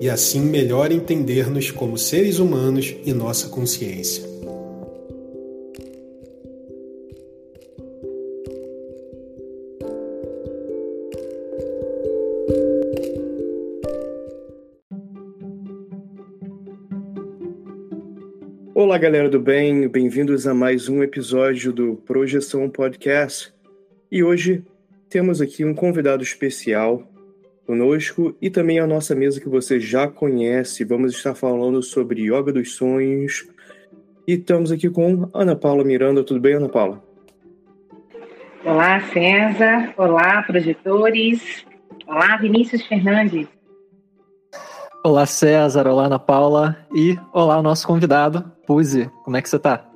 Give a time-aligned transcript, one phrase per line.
[0.00, 4.24] e assim melhor entender-nos como seres humanos e nossa consciência.
[18.74, 23.52] Olá, galera do bem, bem-vindos a mais um episódio do Projeção Podcast.
[24.10, 24.64] E hoje
[25.10, 27.06] temos aqui um convidado especial,
[27.70, 30.84] conosco e também a nossa mesa que você já conhece.
[30.84, 33.46] Vamos estar falando sobre Yoga dos Sonhos.
[34.26, 36.24] E estamos aqui com Ana Paula Miranda.
[36.24, 37.00] Tudo bem, Ana Paula?
[38.64, 39.94] Olá, César.
[39.96, 41.64] Olá, projetores.
[42.08, 43.46] Olá, Vinícius Fernandes.
[45.04, 45.86] Olá, César.
[45.86, 46.76] Olá, Ana Paula.
[46.92, 49.08] E olá, nosso convidado, Puzi.
[49.22, 49.88] Como é que você está?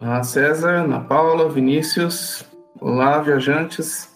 [0.00, 2.42] Olá, César, Ana Paula, Vinícius.
[2.80, 4.13] Olá, viajantes.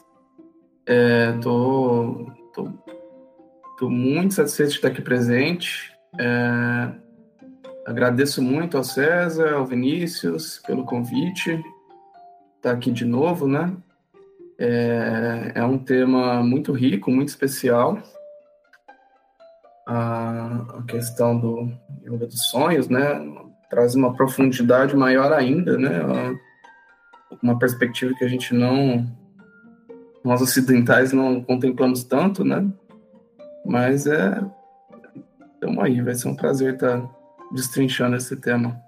[0.91, 2.73] É, tô, tô,
[3.79, 5.93] tô, muito satisfeito de estar aqui presente.
[6.19, 6.91] É,
[7.87, 11.51] agradeço muito ao César, ao Vinícius pelo convite.
[11.51, 11.63] Estar
[12.63, 13.77] tá aqui de novo, né?
[14.59, 18.03] É, é um tema muito rico, muito especial.
[19.87, 21.71] A, a questão do
[22.03, 23.21] yoga dos sonhos, né?
[23.69, 26.35] Traz uma profundidade maior ainda, né?
[27.43, 29.18] Uma perspectiva que a gente não
[30.25, 32.67] nós ocidentais não contemplamos tanto, né?
[33.65, 34.41] Mas é.
[35.55, 37.09] Estamos aí, vai ser um prazer estar
[37.53, 38.81] destrinchando esse tema.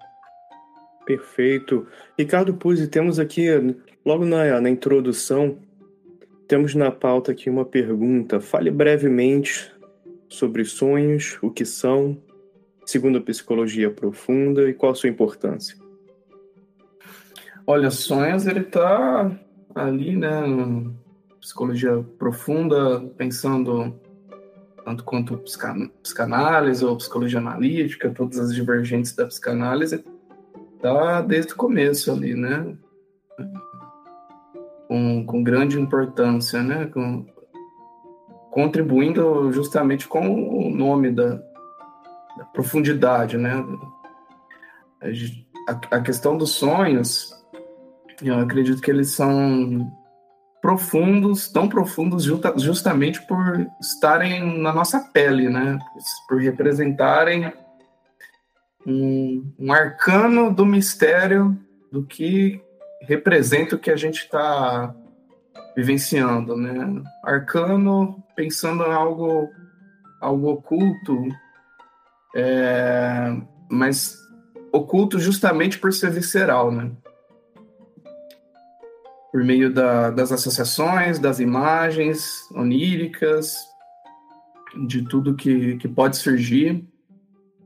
[1.05, 1.87] Perfeito.
[2.17, 3.49] Ricardo Puzzi, temos aqui,
[4.05, 5.59] logo na, na introdução,
[6.47, 8.41] temos na pauta aqui uma pergunta.
[8.41, 9.73] Fale brevemente
[10.29, 12.17] sobre sonhos, o que são,
[12.85, 15.77] segundo a psicologia profunda e qual a sua importância.
[17.67, 19.31] Olha, sonhos ele está
[19.75, 20.43] ali, né,
[21.41, 23.99] psicologia profunda, pensando
[24.84, 25.43] tanto quanto
[26.03, 30.05] psicanálise ou psicologia analítica, todas as divergentes da psicanálise,
[30.81, 32.76] tá desde o começo ali, né?
[34.88, 36.87] Com, com grande importância, né?
[36.87, 37.26] Com,
[38.50, 41.35] contribuindo justamente com o nome da,
[42.37, 43.64] da profundidade, né?
[45.69, 47.32] A, a questão dos sonhos,
[48.23, 49.91] eu acredito que eles são
[50.61, 52.25] profundos, tão profundos
[52.57, 55.79] justamente por estarem na nossa pele, né?
[56.29, 57.53] Por representarem
[58.87, 61.59] um, um arcano do mistério
[61.91, 62.62] do que
[63.03, 64.95] representa o que a gente está
[65.77, 67.03] vivenciando, né?
[67.25, 69.49] Arcano pensando em algo,
[70.21, 71.29] algo oculto,
[72.35, 73.37] é,
[73.71, 74.17] mas
[74.73, 76.91] oculto justamente por ser visceral, né?
[79.31, 83.55] Por meio da, das associações, das imagens oníricas,
[84.87, 86.85] de tudo que, que pode surgir.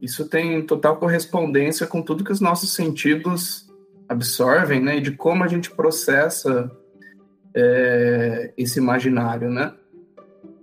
[0.00, 3.72] Isso tem total correspondência com tudo que os nossos sentidos
[4.08, 4.99] absorvem, né?
[4.99, 6.70] E de como a gente processa
[7.55, 9.72] é, esse imaginário, né?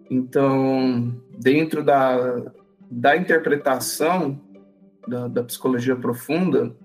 [0.09, 2.43] Então, dentro da,
[2.89, 4.39] da interpretação
[5.07, 6.75] da, da psicologia profunda,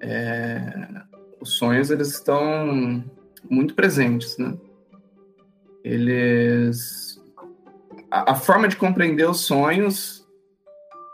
[0.00, 1.02] é,
[1.42, 3.04] os sonhos eles estão
[3.50, 4.56] muito presentes, né?
[5.84, 7.20] Eles
[8.08, 10.24] a, a, forma de compreender os sonhos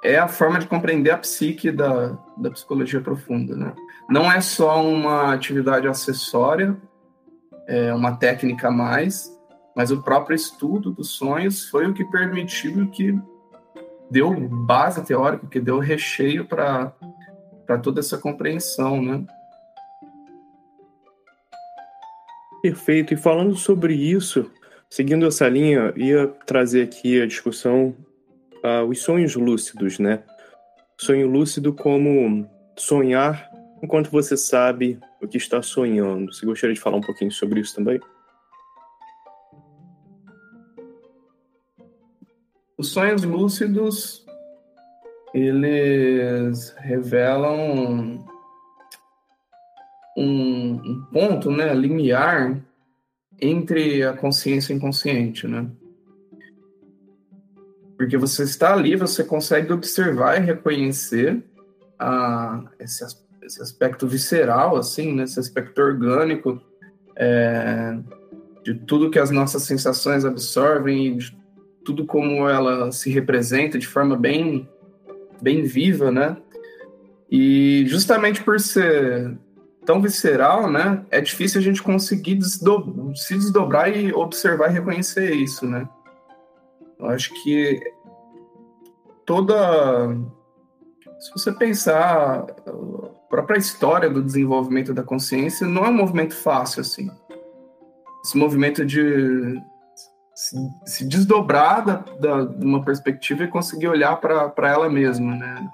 [0.05, 3.75] é a forma de compreender a psique da, da psicologia profunda, né?
[4.09, 6.77] Não é só uma atividade acessória,
[7.67, 9.35] é uma técnica a mais,
[9.75, 13.19] mas o próprio estudo dos sonhos foi o que permitiu que
[14.11, 16.93] deu base teórica, que deu recheio para
[17.83, 19.27] toda essa compreensão, né?
[22.63, 23.15] Perfeito.
[23.15, 24.51] E falando sobre isso,
[24.91, 27.95] seguindo essa linha, ia trazer aqui a discussão
[28.65, 30.23] uh, os sonhos lúcidos, né?
[30.97, 33.49] Sonho lúcido como sonhar
[33.83, 36.33] enquanto você sabe o que está sonhando.
[36.33, 38.01] Você gostaria de falar um pouquinho sobre isso também?
[42.77, 44.25] Os sonhos lúcidos,
[45.35, 48.25] eles revelam
[50.19, 52.61] um, um ponto, né, limiar
[53.41, 55.71] entre a consciência e o inconsciente, né?
[57.97, 61.41] Porque você está ali, você consegue observar e reconhecer
[61.97, 63.05] a, esse,
[63.43, 66.61] esse aspecto visceral, assim, né, esse aspecto orgânico
[67.15, 67.97] é,
[68.65, 71.39] de tudo que as nossas sensações absorvem, de
[71.85, 74.69] tudo como ela se representa de forma bem,
[75.41, 76.37] bem viva, né?
[77.31, 79.39] E justamente por ser
[79.89, 81.03] tão visceral, né?
[81.11, 85.89] É difícil a gente conseguir se desdobrar e observar e reconhecer isso, né?
[86.99, 87.81] Eu acho que
[89.25, 90.15] toda.
[91.19, 96.83] Se você pensar a própria história do desenvolvimento da consciência, não é um movimento fácil
[96.83, 97.11] assim.
[98.23, 99.59] Esse movimento de
[100.35, 105.71] se, se desdobrar da, da, de uma perspectiva e conseguir olhar para ela mesma, né?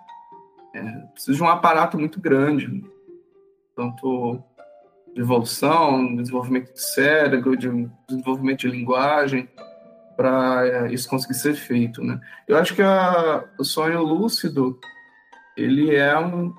[0.72, 0.82] É,
[1.12, 2.93] precisa de um aparato muito grande,
[3.74, 4.42] tanto
[5.14, 7.68] de evolução, desenvolvimento de cérebro, de
[8.08, 9.48] desenvolvimento de linguagem,
[10.16, 12.20] para é, isso conseguir ser feito, né?
[12.46, 14.78] Eu acho que a, o sonho lúcido
[15.56, 16.54] ele é um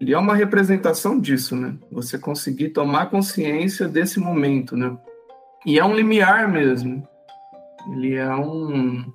[0.00, 1.76] ele é uma representação disso, né?
[1.90, 4.96] Você conseguir tomar consciência desse momento, né?
[5.64, 7.06] E é um limiar mesmo.
[7.92, 9.10] Ele é um.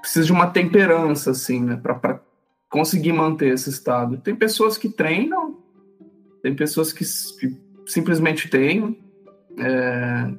[0.00, 1.76] Precisa de uma temperança, assim, né?
[1.76, 2.20] Para
[2.68, 4.18] conseguir manter esse estado.
[4.18, 5.41] Tem pessoas que treinam,
[6.42, 7.04] tem pessoas que,
[7.86, 8.98] simplesmente têm.
[9.58, 10.30] É,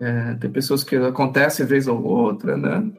[0.00, 2.90] é, tem pessoas que acontece vez ou outra, né?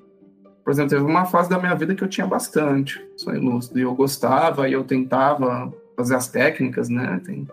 [0.64, 3.80] Por exemplo, teve uma fase da minha vida que eu tinha bastante sonho lúcido.
[3.80, 7.22] E eu gostava e eu tentava fazer as técnicas, né?
[7.26, 7.48] Tem,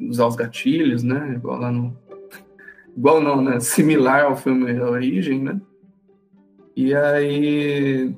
[0.00, 1.34] usar os gatilhos, né?
[1.36, 1.96] Igual lá no,
[2.96, 3.60] igual não, né?
[3.60, 5.60] Similar ao filme Origem, né?
[6.74, 8.14] E aí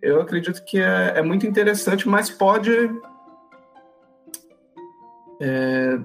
[0.00, 2.70] eu acredito que é, é muito interessante, mas pode
[5.40, 5.98] é,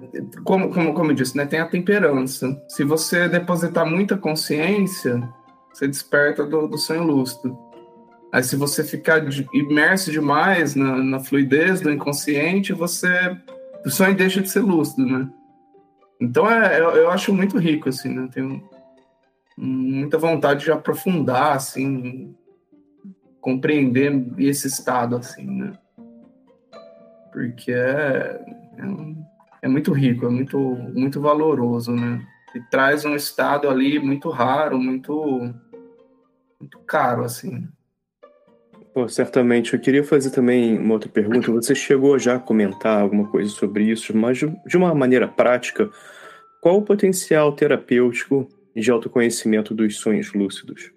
[0.45, 2.57] como, como, como eu disse, né, tem a temperança.
[2.69, 5.21] Se você depositar muita consciência,
[5.73, 7.57] você desperta do, do sonho lúcido.
[8.31, 13.37] Aí, se você ficar de, imerso demais na, na, fluidez do inconsciente, você
[13.85, 15.29] o sonho deixa de ser lúcido, né?
[16.19, 18.27] Então é, eu, eu acho muito rico, assim, né?
[18.33, 18.63] Tenho
[19.57, 22.33] muita vontade de aprofundar, assim,
[23.39, 25.73] compreender esse estado, assim, né?
[27.31, 28.39] Porque é,
[28.77, 32.25] é, é muito rico, é muito, muito valoroso, né?
[32.53, 35.53] E traz um estado ali muito raro, muito,
[36.59, 37.67] muito caro, assim.
[38.93, 39.73] Pô, certamente.
[39.73, 41.51] Eu queria fazer também uma outra pergunta.
[41.51, 45.89] Você chegou já a comentar alguma coisa sobre isso, mas de uma maneira prática,
[46.61, 50.91] qual o potencial terapêutico de autoconhecimento dos sonhos lúcidos?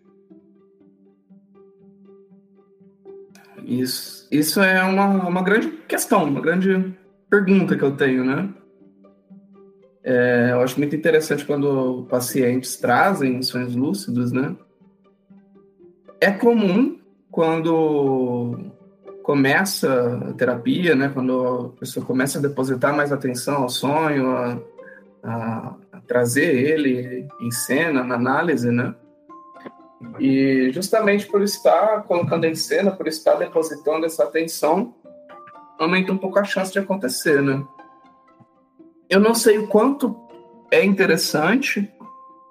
[3.64, 6.94] Isso, isso é uma, uma grande questão, uma grande
[7.28, 8.48] pergunta que eu tenho, né?
[10.02, 14.56] É, eu acho muito interessante quando pacientes trazem sonhos lúcidos, né?
[16.20, 16.98] É comum
[17.30, 18.72] quando
[19.22, 24.58] começa a terapia, né, quando a pessoa começa a depositar mais atenção ao sonho, a,
[25.22, 28.94] a, a trazer ele em cena, na análise, né,
[30.18, 34.94] E justamente por estar colocando em cena, por estar depositando essa atenção,
[35.78, 37.64] aumenta um pouco a chance de acontecer, né?
[39.08, 40.16] Eu não sei o quanto
[40.70, 41.90] é interessante,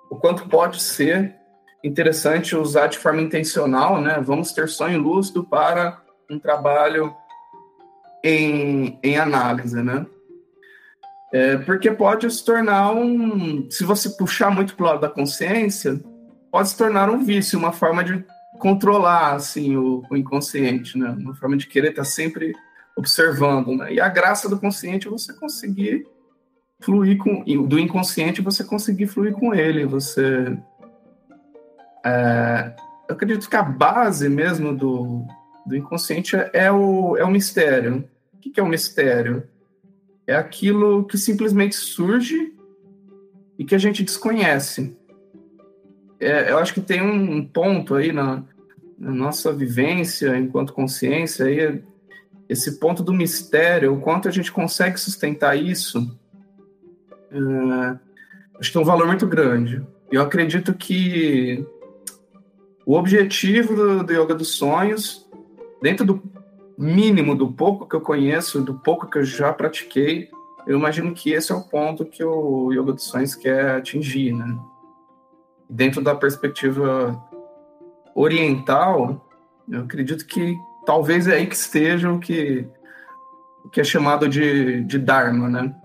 [0.09, 1.35] o quanto pode ser
[1.83, 4.19] interessante usar de forma intencional, né?
[4.21, 7.13] Vamos ter sonho lúcido para um trabalho
[8.23, 10.05] em, em análise, né?
[11.31, 13.69] É, porque pode se tornar um.
[13.69, 15.99] Se você puxar muito para o lado da consciência,
[16.49, 18.23] pode se tornar um vício, uma forma de
[18.59, 21.09] controlar assim o, o inconsciente, né?
[21.19, 22.53] Uma forma de querer estar sempre
[22.97, 23.93] observando, né?
[23.93, 26.05] E a graça do consciente é você conseguir
[26.79, 30.57] fluir com do inconsciente você conseguir fluir com ele, você
[32.05, 32.73] é,
[33.07, 35.25] eu acredito que a base mesmo do,
[35.65, 38.07] do inconsciente é o, é o mistério.
[38.33, 39.43] O que é o mistério?
[40.25, 42.53] É aquilo que simplesmente surge
[43.57, 44.95] e que a gente desconhece.
[46.19, 48.43] É, eu acho que tem um ponto aí na,
[48.97, 51.81] na, nossa vivência enquanto consciência, aí,
[52.49, 56.17] esse ponto do mistério, o quanto a gente consegue sustentar isso,
[57.31, 57.97] é,
[58.59, 59.85] acho que tem um valor muito grande.
[60.11, 61.65] Eu acredito que
[62.85, 65.27] o objetivo do, do Yoga dos Sonhos,
[65.81, 66.23] dentro do
[66.77, 70.29] mínimo, do pouco que eu conheço, do pouco que eu já pratiquei,
[70.65, 74.57] eu imagino que esse é o ponto que o Yoga dos Sonhos quer atingir, né?
[75.69, 77.21] Dentro da perspectiva
[78.15, 79.25] oriental,
[79.69, 80.55] eu acredito que
[80.87, 82.65] talvez é aí que esteja o que,
[83.65, 85.75] o que é chamado de, de Dharma, né?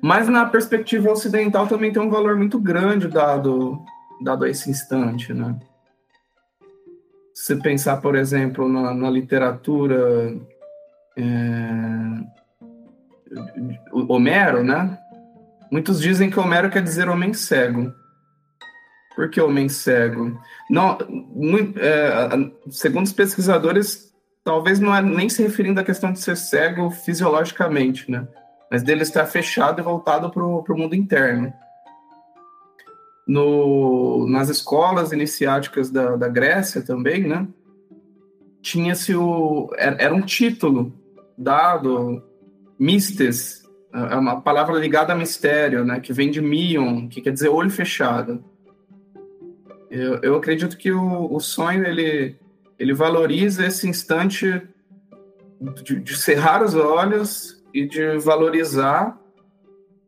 [0.00, 3.84] Mas na perspectiva ocidental também tem um valor muito grande dado,
[4.22, 5.58] dado a esse instante, né?
[7.34, 10.36] Se pensar, por exemplo, na, na literatura
[11.16, 11.22] é,
[13.92, 14.96] Homero, né?
[15.68, 17.92] Muitos dizem que Homero quer dizer homem cego.
[19.14, 20.40] Por que homem cego?
[20.68, 22.28] Não, muito, é,
[22.70, 24.12] segundo os pesquisadores,
[24.44, 28.26] talvez não é nem se referindo à questão de ser cego fisiologicamente, né?
[28.70, 31.52] Mas dele estar fechado e voltado para o mundo interno
[33.30, 37.46] no, nas escolas iniciáticas da, da Grécia também, né?
[38.60, 39.70] Tinha-se o.
[39.76, 40.92] Era um título
[41.38, 42.20] dado,
[42.76, 43.62] mistes,
[43.92, 46.00] é uma palavra ligada a mistério, né?
[46.00, 48.44] Que vem de mion, que quer dizer olho fechado.
[49.90, 52.36] Eu, eu acredito que o, o sonho ele,
[52.78, 54.62] ele valoriza esse instante
[55.82, 59.18] de, de cerrar os olhos e de valorizar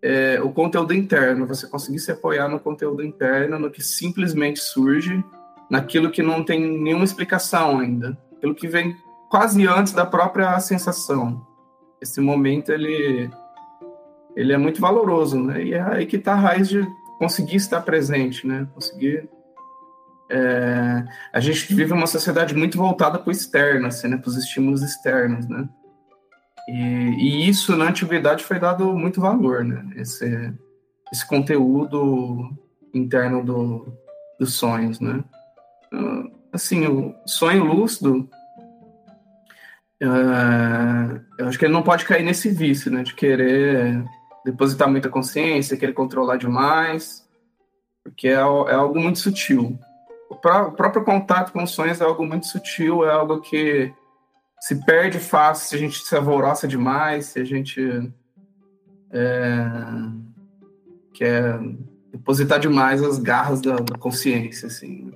[0.00, 5.22] é, o conteúdo interno, você conseguir se apoiar no conteúdo interno, no que simplesmente surge,
[5.70, 8.96] naquilo que não tem nenhuma explicação ainda, aquilo que vem
[9.30, 11.46] quase antes da própria sensação.
[12.00, 13.30] Esse momento ele
[14.34, 15.62] ele é muito valoroso, né?
[15.62, 16.86] E é aí que está a raiz de
[17.18, 18.66] conseguir estar presente, né?
[18.74, 19.28] Conseguir
[20.30, 24.16] é, a gente vive uma sociedade muito voltada para o externo, assim, né?
[24.16, 25.68] Para os estímulos externos, né?
[26.68, 29.84] E, e, isso na antiguidade foi dado muito valor, né?
[29.96, 30.52] Esse,
[31.12, 32.56] esse conteúdo
[32.94, 33.92] interno do,
[34.38, 35.22] dos sonhos, né?
[35.92, 38.28] Uh, assim, o sonho lúcido,
[40.02, 43.02] uh, eu acho que ele não pode cair nesse vício, né?
[43.02, 44.04] De querer
[44.44, 47.28] depositar muita consciência, querer controlar demais,
[48.02, 49.78] porque é, é algo muito sutil.
[50.32, 53.92] O, pró o próprio contato com os sonhos é algo muito sutil, é algo que
[54.58, 58.10] se perde fácil se a gente se alvoroça demais, se a gente
[59.10, 59.66] é,
[61.12, 61.60] quer
[62.10, 65.12] depositar demais as garras da, da consciência, assim.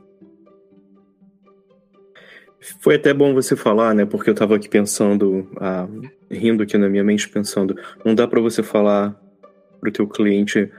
[2.81, 4.05] Foi até bom você falar, né?
[4.05, 5.89] Porque eu estava aqui pensando, ah,
[6.31, 9.19] rindo aqui na minha mente, pensando, não dá para você falar
[9.81, 10.71] pro teu cliente,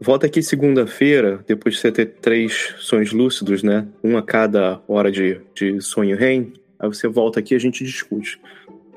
[0.00, 3.86] volta aqui segunda-feira, depois de você ter três sonhos lúcidos, né?
[4.02, 6.52] Um a cada hora de, de sonho REM,
[6.84, 8.40] Aí você volta aqui e a gente discute.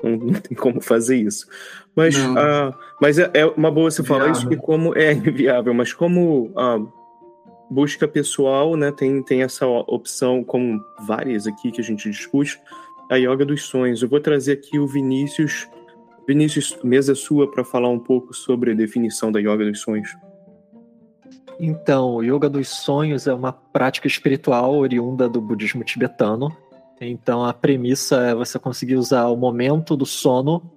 [0.02, 1.46] Não, não, tem como fazer isso.
[1.96, 5.92] Mas, uh, mas é, é, uma boa você falar isso, que como é inviável, mas
[5.92, 6.92] como uh,
[7.70, 12.60] busca pessoal, né, tem, tem essa opção, como várias aqui que a gente discute,
[13.10, 14.02] a yoga dos sonhos.
[14.02, 15.68] Eu vou trazer aqui o Vinícius.
[16.26, 20.14] Vinícius, mesa sua para falar um pouco sobre a definição da yoga dos sonhos.
[21.60, 26.56] Então, o yoga dos sonhos é uma prática espiritual oriunda do budismo tibetano
[27.00, 30.70] então a premissa é você conseguir usar o momento do sono,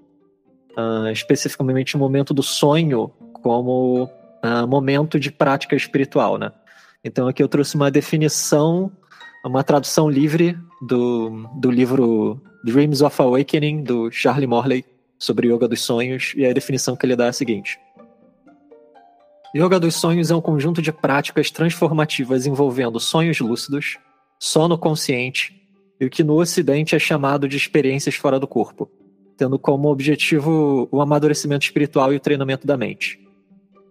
[0.78, 3.12] uh, especificamente o momento do sonho,
[3.42, 6.52] como uh, momento de prática espiritual, né?
[7.04, 8.92] Então aqui eu trouxe uma definição,
[9.44, 14.86] uma tradução livre do, do livro Dreams of Awakening, do Charlie Morley,
[15.18, 17.80] sobre yoga dos sonhos, e a definição que ele dá é a seguinte.
[19.54, 23.98] Yoga dos sonhos é um conjunto de práticas transformativas envolvendo sonhos lúcidos,
[24.40, 25.62] sono consciente
[26.00, 28.90] e o que no Ocidente é chamado de experiências fora do corpo,
[29.36, 33.20] tendo como objetivo o amadurecimento espiritual e o treinamento da mente.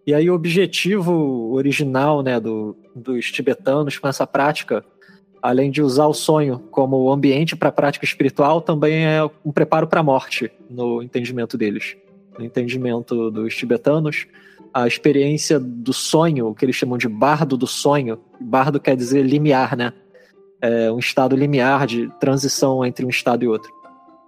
[0.06, 4.82] E aí o objetivo original né, do, dos tibetanos com essa prática,
[5.42, 9.86] além de usar o sonho como ambiente para a prática espiritual, também é um preparo
[9.86, 11.98] para a morte, no entendimento deles.
[12.38, 14.26] No entendimento dos tibetanos,
[14.72, 19.22] a experiência do sonho, o que eles chamam de bardo do sonho, bardo quer dizer
[19.22, 19.92] limiar, né?
[20.62, 23.72] É um estado limiar de transição entre um estado e outro.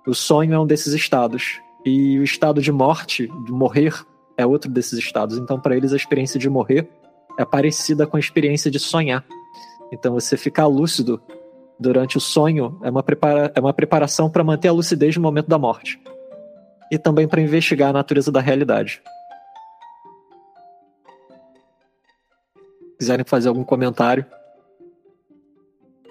[0.07, 1.61] O sonho é um desses estados.
[1.85, 3.95] E o estado de morte, de morrer,
[4.37, 5.37] é outro desses estados.
[5.37, 6.89] Então, para eles, a experiência de morrer
[7.39, 9.25] é parecida com a experiência de sonhar.
[9.93, 11.21] Então, você ficar lúcido
[11.79, 15.49] durante o sonho é uma, prepara é uma preparação para manter a lucidez no momento
[15.49, 16.01] da morte.
[16.91, 19.03] E também para investigar a natureza da realidade.
[23.03, 24.25] Quiserem fazer algum comentário.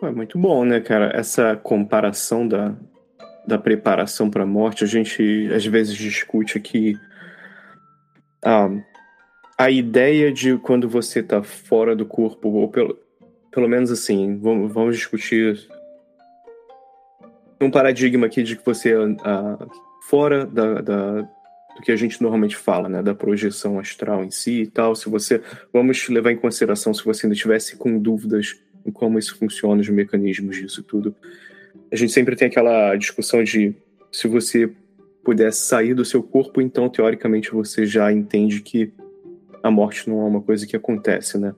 [0.01, 1.09] É muito bom, né, cara?
[1.15, 2.75] Essa comparação da,
[3.47, 6.99] da preparação para a morte, a gente às vezes discute aqui
[8.43, 8.69] a,
[9.57, 12.99] a ideia de quando você está fora do corpo, ou pelo,
[13.49, 15.65] pelo menos assim, vamos, vamos discutir
[17.61, 19.17] um paradigma aqui de que você uh,
[20.09, 21.29] fora da, da,
[21.81, 25.09] do que a gente normalmente fala, né, da projeção astral em si e tal, se
[25.09, 25.41] você,
[25.73, 29.89] vamos levar em consideração se você ainda tivesse com dúvidas em como isso funciona, os
[29.89, 31.15] mecanismos disso tudo,
[31.91, 33.75] a gente sempre tem aquela discussão de
[34.11, 34.71] se você
[35.23, 38.93] pudesse sair do seu corpo, então teoricamente você já entende que
[39.61, 41.53] a morte não é uma coisa que acontece, né?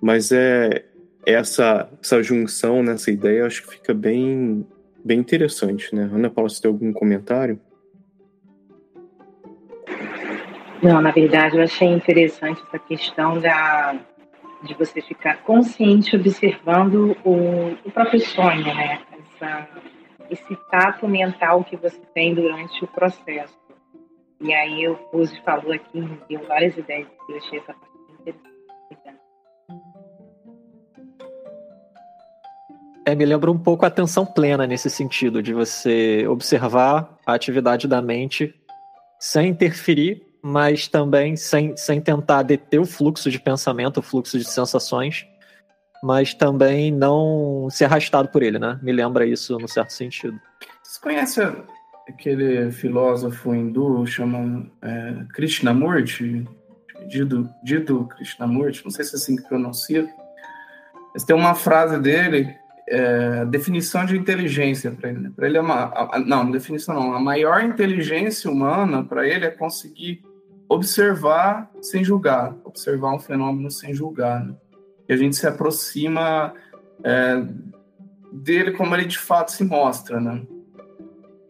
[0.00, 0.84] Mas é
[1.24, 4.66] essa essa junção nessa ideia, acho que fica bem
[5.02, 6.10] bem interessante, né?
[6.12, 7.58] Ana Paula, você tem algum comentário?
[10.82, 13.94] Não, na verdade eu achei interessante essa questão da
[14.64, 19.00] de você ficar consciente observando o, o próprio sonho, né?
[19.34, 19.68] Essa,
[20.30, 23.60] esse tato mental que você tem durante o processo.
[24.40, 28.52] E aí o Rose falou aqui, me deu várias ideias, eu achei essa parte interessante.
[33.04, 37.88] É, me lembra um pouco a atenção plena nesse sentido, de você observar a atividade
[37.88, 38.54] da mente
[39.18, 44.44] sem interferir, mas também sem, sem tentar deter o fluxo de pensamento, o fluxo de
[44.44, 45.24] sensações,
[46.02, 48.78] mas também não ser arrastado por ele, né?
[48.82, 50.38] Me lembra isso no certo sentido.
[50.82, 51.40] Você conhece
[52.08, 56.44] aquele filósofo hindu chama é, Krishnamurti?
[57.08, 60.08] Dido, Dido Krishnamurti, não sei se é assim que pronuncia.
[61.14, 62.52] Mas tem uma frase dele,
[62.88, 65.20] é, definição de inteligência para ele.
[65.20, 65.32] Né?
[65.34, 67.14] Para ele é uma, a, não, definição não.
[67.14, 70.22] A maior inteligência humana para ele é conseguir
[70.74, 74.44] observar sem julgar, observar um fenômeno sem julgar.
[74.44, 74.54] Né?
[75.06, 76.54] que a gente se aproxima
[77.04, 77.44] é,
[78.32, 80.42] dele como ele de fato se mostra, né?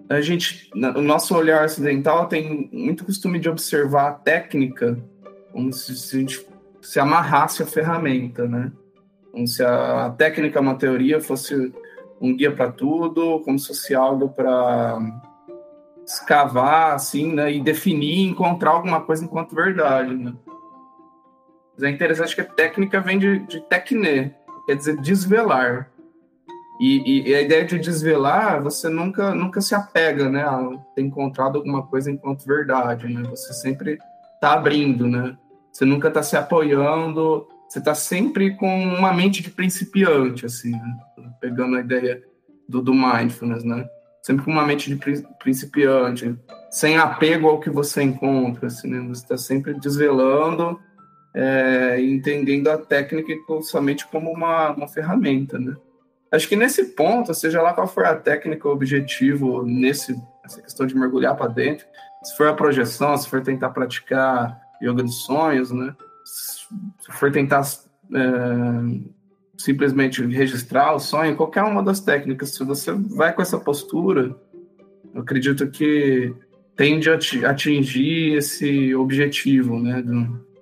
[0.09, 4.99] A gente, o nosso olhar ocidental tem muito costume de observar a técnica
[5.53, 6.47] como se, se a gente
[6.83, 8.73] se amarrasse a ferramenta, né?
[9.31, 11.73] Como se a, a técnica, uma teoria, fosse
[12.21, 14.99] um guia para tudo, como se fosse algo para
[16.07, 17.53] escavar, assim, né?
[17.53, 20.35] E definir, encontrar alguma coisa enquanto verdade, né?
[21.75, 24.35] Mas é interessante que a técnica vem de, de tecne,
[24.67, 25.91] quer dizer desvelar.
[26.81, 31.57] E, e, a ideia de desvelar, você nunca, nunca se apega, né, a ter encontrado
[31.57, 33.23] alguma coisa enquanto verdade, né?
[33.31, 33.99] Você sempre
[34.35, 35.37] está abrindo, né?
[35.73, 40.99] Você nunca está se apoiando, você está sempre com uma mente de principiante, assim, né?
[41.41, 42.23] pegando a ideia
[42.69, 43.89] do, do mindfulness, né?
[44.23, 44.99] Sempre com uma mente de
[45.41, 46.39] principiante,
[46.71, 49.01] sem apego ao que você encontra, assim, né?
[49.09, 50.79] Você está sempre desvelando
[51.35, 53.33] é, entendendo a técnica
[53.63, 55.75] somente como uma, uma ferramenta, né?
[56.31, 60.87] Acho que nesse ponto, seja lá qual for a técnica, o objetivo nesse essa questão
[60.87, 61.87] de mergulhar para dentro,
[62.23, 65.95] se for a projeção, se for tentar praticar yoga dos sonhos, né?
[66.25, 68.23] Se for tentar é,
[69.57, 74.35] simplesmente registrar o sonho, qualquer uma das técnicas, se você vai com essa postura,
[75.15, 76.35] eu acredito que
[76.75, 77.19] tende a
[77.51, 80.03] atingir esse objetivo, né?
[80.03, 80.53] Do,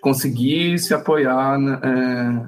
[0.00, 2.46] conseguir se apoiar é,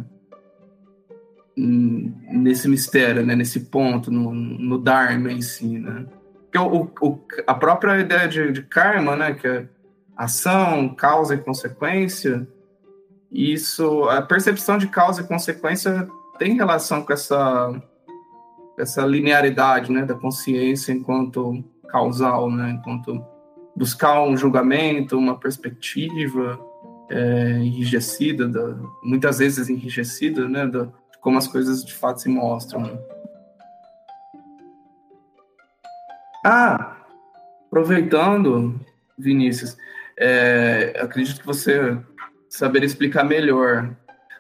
[1.57, 6.07] nesse mistério, né, nesse ponto, no, no Dharma em si, né?
[6.45, 9.67] Porque o, o, a própria ideia de, de karma, né, que é
[10.17, 12.47] ação, causa e consequência,
[13.31, 17.83] isso, a percepção de causa e consequência tem relação com essa
[18.79, 23.21] essa linearidade, né, da consciência enquanto causal, né, enquanto
[23.75, 26.61] buscar um julgamento, uma perspectiva,
[27.11, 32.29] é, enrijecida, da, muitas vezes enrijecida, né, da, de como as coisas de fato se
[32.29, 32.83] mostram.
[32.83, 32.99] Né?
[36.45, 36.97] Ah,
[37.67, 38.81] aproveitando,
[39.19, 39.77] Vinícius,
[40.17, 41.99] é, acredito que você
[42.49, 43.95] saberia explicar melhor.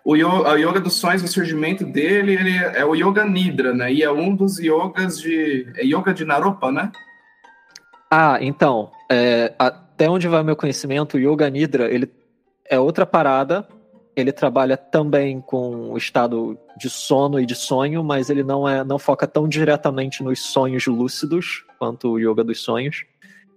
[0.05, 3.92] O yoga, a yoga dos sonhos, o surgimento dele, ele é o yoga nidra, né?
[3.92, 6.90] E é um dos yogas de é yoga de Naropa, né?
[8.11, 12.11] Ah, então, é, até onde vai meu conhecimento, o yoga nidra, ele
[12.68, 13.66] é outra parada.
[14.16, 18.83] Ele trabalha também com o estado de sono e de sonho, mas ele não é
[18.83, 23.05] não foca tão diretamente nos sonhos lúcidos quanto o yoga dos sonhos.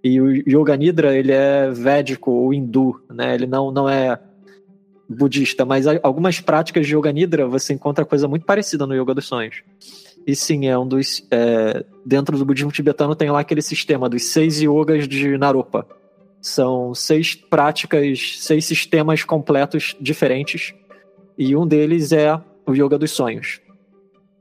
[0.04, 3.34] E o Yoga Nidra, ele é védico ou hindu, né?
[3.34, 4.18] Ele não, não é
[5.12, 9.26] budista, mas algumas práticas de Yoga Nidra você encontra coisa muito parecida no Yoga dos
[9.26, 9.62] Sonhos.
[10.26, 11.26] E sim, é um dos.
[11.30, 15.86] É, dentro do budismo tibetano tem lá aquele sistema dos seis yogas de Naropa.
[16.40, 20.74] São seis práticas, seis sistemas completos diferentes.
[21.36, 23.60] E um deles é o Yoga dos Sonhos.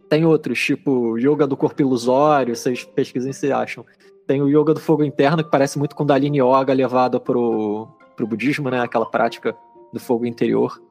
[0.10, 3.86] Tem outros, tipo Yoga do Corpo Ilusório, vocês pesquisem se acham.
[4.28, 8.70] Tem o Yoga do Fogo Interno, que parece muito Kundalini Yoga levado pro, pro budismo,
[8.70, 8.82] né?
[8.82, 9.56] Aquela prática
[9.92, 10.82] do fogo interior.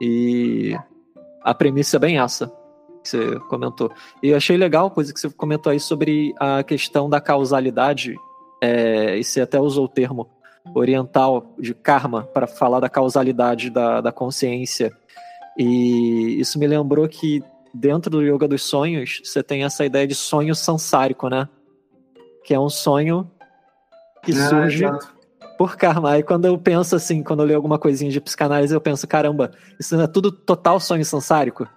[0.00, 0.76] E
[1.42, 2.52] a premissa é bem essa
[3.02, 3.90] que você comentou.
[4.22, 8.16] E eu achei legal a coisa que você comentou aí sobre a questão da causalidade,
[8.60, 10.28] é, e você até usou o termo
[10.74, 14.92] oriental de karma para falar da causalidade da, da consciência.
[15.56, 17.42] E isso me lembrou que
[17.72, 21.48] dentro do yoga dos sonhos, você tem essa ideia de sonho sansárico, né?
[22.46, 23.28] que é um sonho
[24.22, 24.84] que ah, surge.
[25.56, 26.12] Por karma.
[26.12, 29.50] Aí quando eu penso assim, quando eu leio alguma coisinha de psicanálise, eu penso, caramba,
[29.78, 31.68] isso é tudo total sonho sansárico?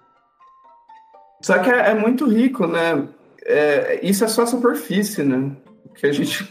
[1.42, 3.08] Só que é, é muito rico, né?
[3.44, 5.52] É, isso é só a superfície, né?
[5.94, 6.42] Que a gente.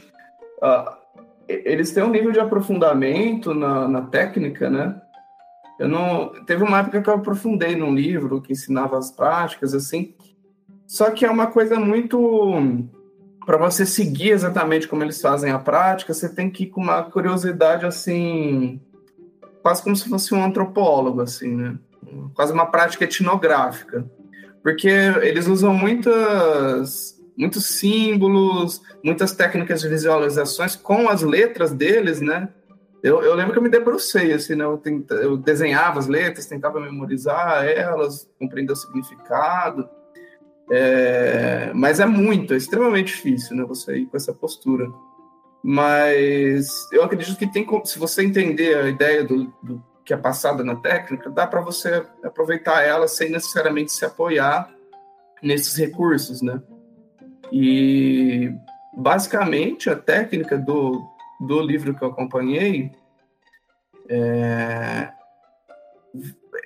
[0.62, 1.00] Uh,
[1.48, 5.00] eles têm um nível de aprofundamento na, na técnica, né?
[5.80, 6.30] Eu não.
[6.46, 10.16] Teve uma época que eu aprofundei num livro que ensinava as práticas, assim.
[10.88, 12.90] Só que é uma coisa muito
[13.46, 17.04] para você seguir exatamente como eles fazem a prática, você tem que ir com uma
[17.04, 18.80] curiosidade assim,
[19.62, 21.78] quase como se fosse um antropólogo, assim, né?
[22.34, 24.06] Quase uma prática etnográfica.
[24.62, 32.50] Porque eles usam muitas, muitos símbolos, muitas técnicas de visualizações com as letras deles, né?
[33.02, 34.66] Eu, eu lembro que eu me debrucei, assim, né?
[34.66, 39.90] Eu, tenta, eu desenhava as letras, tentava memorizar elas, compreender o significado.
[40.72, 43.64] É, mas é muito, é extremamente difícil, né?
[43.66, 44.92] Você ir com essa postura.
[45.64, 50.64] Mas eu acredito que tem, se você entender a ideia do, do que é passada
[50.64, 54.70] na técnica, dá para você aproveitar ela sem necessariamente se apoiar
[55.42, 56.62] nesses recursos, né?
[57.52, 58.52] E
[58.96, 61.02] basicamente a técnica do,
[61.40, 62.92] do livro que eu acompanhei
[64.08, 65.12] é,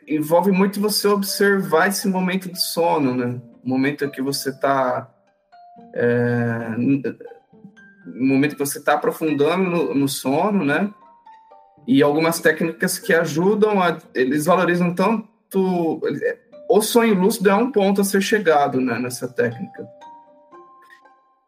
[0.07, 3.41] envolve muito você observar esse momento de sono, né?
[3.63, 5.09] Momento que você está
[5.93, 6.75] é,
[8.05, 10.91] momento que você está aprofundando no, no, sono, né?
[11.87, 13.97] E algumas técnicas que ajudam a.
[14.13, 16.01] Eles valorizam tanto.
[16.69, 19.87] O sonho lúcido é um ponto a ser chegado né, nessa técnica.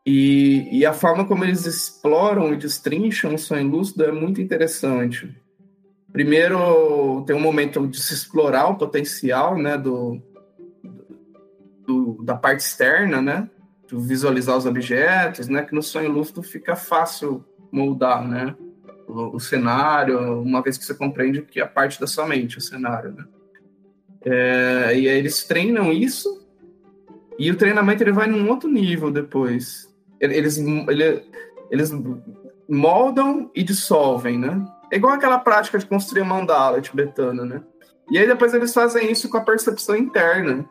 [0.06, 5.36] E, e a forma como eles exploram e destrincham o sonho lúcido é muito interessante.
[6.12, 10.22] Primeiro, tem um momento de se explorar o potencial né, do,
[12.26, 13.50] da parte externa, né?
[13.88, 15.64] De visualizar os objetos, né?
[15.64, 18.56] Que no sonho lúcido fica fácil moldar, né?
[19.08, 22.62] O, o, cenário, uma vez que você compreende que é parte da sua mente, o
[22.62, 23.26] cenário, né?
[24.26, 26.44] É, e aí eles treinam isso
[27.38, 29.88] e o treinamento ele vai num outro nível depois.
[30.20, 31.24] Eles, ele,
[31.70, 31.92] eles
[32.68, 34.66] moldam e dissolvem, né?
[34.92, 37.62] É igual aquela prática de construir mandala tibetana, né?
[38.10, 40.68] E aí depois eles fazem isso com a percepção interna,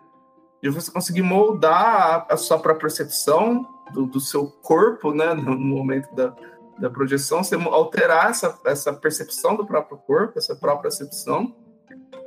[0.65, 5.59] de você conseguir moldar a, a sua própria percepção do, do, seu corpo, né, no
[5.59, 6.35] momento da,
[6.79, 11.55] da projeção, você alterar essa, essa percepção do próprio corpo, essa própria percepção,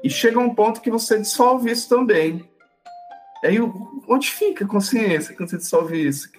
[0.03, 2.47] e chega um ponto que você dissolve isso também.
[3.43, 3.57] Aí,
[4.07, 6.29] onde fica a consciência quando você dissolve isso?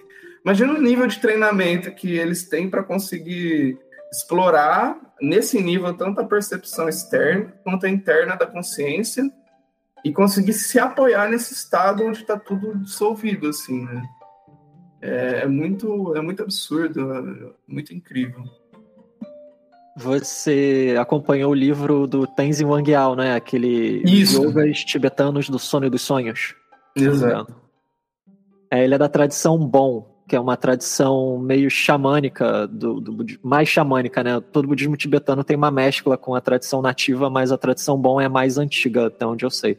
[0.45, 3.77] Imagina o nível de treinamento que eles têm para conseguir
[4.09, 9.29] explorar nesse nível tanto a percepção externa quanto a interna da consciência
[10.03, 14.03] e conseguir se apoiar nesse estado onde está tudo dissolvido, assim, né?
[15.01, 18.43] É, é, muito, é muito absurdo, é muito incrível.
[19.95, 23.35] Você acompanhou o livro do Tenzin Wangyal, né?
[23.35, 24.43] Aquele Isso.
[24.43, 26.55] Yogas Tibetanos do Sono e dos Sonhos.
[26.95, 27.53] Exato.
[28.71, 33.67] É, ele é da tradição Bon, que é uma tradição meio xamânica, do, do, mais
[33.67, 34.39] xamânica, né?
[34.39, 38.29] Todo budismo tibetano tem uma mescla com a tradição nativa, mas a tradição bom é
[38.29, 39.77] mais antiga, até onde eu sei.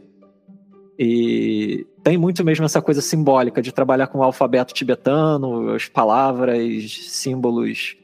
[1.02, 7.08] E tem muito mesmo essa coisa simbólica de trabalhar com o alfabeto tibetano, as palavras,
[7.08, 7.96] símbolos.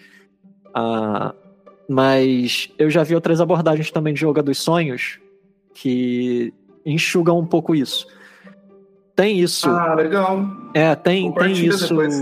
[0.75, 1.35] Ah,
[1.87, 5.21] mas eu já vi outras abordagens também de yoga dos sonhos
[5.75, 6.55] que
[6.87, 8.07] enxugam um pouco isso.
[9.15, 9.69] Tem isso.
[9.69, 10.47] Ah, legal.
[10.73, 11.89] É, tem, tem isso.
[11.89, 12.19] Depois.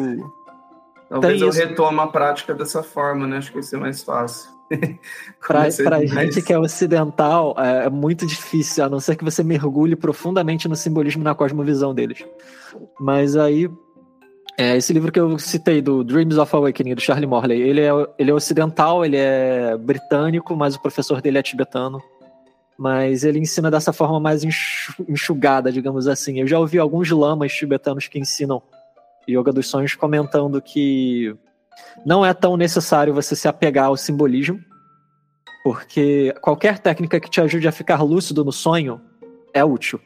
[1.09, 1.59] Talvez tem eu isso.
[1.61, 3.37] retome a prática dessa forma, né?
[3.37, 4.51] Acho que vai ser mais fácil.
[5.47, 9.43] pra, pra gente que é ocidental, é, é muito difícil, a não ser que você
[9.43, 12.25] mergulhe profundamente no simbolismo na cosmovisão deles.
[12.99, 13.71] Mas aí,
[14.59, 17.91] é, esse livro que eu citei, do Dreams of Awakening, do Charlie Morley, ele é,
[18.19, 22.03] ele é ocidental, ele é britânico, mas o professor dele é tibetano
[22.77, 24.43] mas ele ensina dessa forma mais
[25.09, 26.41] enxugada, digamos assim.
[26.41, 28.63] Eu já ouvi alguns lamas tibetanos que ensinam
[29.29, 31.35] yoga dos sonhos comentando que
[32.05, 34.59] não é tão necessário você se apegar ao simbolismo,
[35.63, 39.01] porque qualquer técnica que te ajude a ficar lúcido no sonho
[39.53, 40.01] é útil.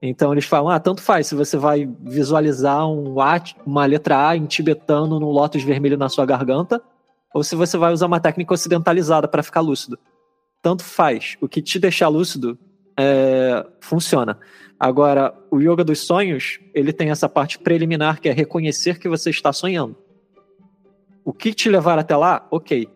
[0.00, 4.36] Então eles falam, ah, tanto faz se você vai visualizar um a, uma letra A
[4.36, 6.80] em tibetano no lótus vermelho na sua garganta,
[7.34, 9.98] ou se você vai usar uma técnica ocidentalizada para ficar lúcido
[10.62, 11.36] tanto faz.
[11.40, 12.58] O que te deixar lúcido
[12.98, 14.38] é, funciona.
[14.78, 19.30] Agora, o yoga dos sonhos, ele tem essa parte preliminar que é reconhecer que você
[19.30, 19.96] está sonhando.
[21.28, 22.48] O que te levar até lá?
[22.50, 22.88] Ok.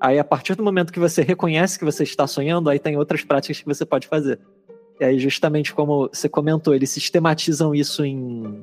[0.00, 3.22] Aí, a partir do momento que você reconhece que você está sonhando, aí tem outras
[3.22, 4.40] práticas que você pode fazer.
[5.00, 8.60] E aí, justamente como você comentou, eles sistematizam isso em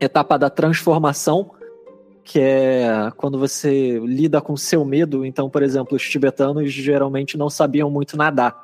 [0.00, 1.50] etapa da transformação,
[2.24, 5.22] que é quando você lida com seu medo.
[5.22, 8.58] Então, por exemplo, os tibetanos geralmente não sabiam muito nadar.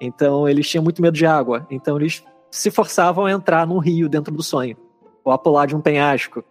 [0.00, 1.64] Então, eles tinham muito medo de água.
[1.70, 4.76] Então, eles se forçavam a entrar num rio dentro do sonho,
[5.24, 6.42] ou a pular de um penhasco,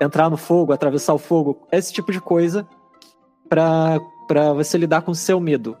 [0.00, 2.66] entrar no fogo, atravessar o fogo, esse tipo de coisa
[3.48, 5.76] para você lidar com seu medo.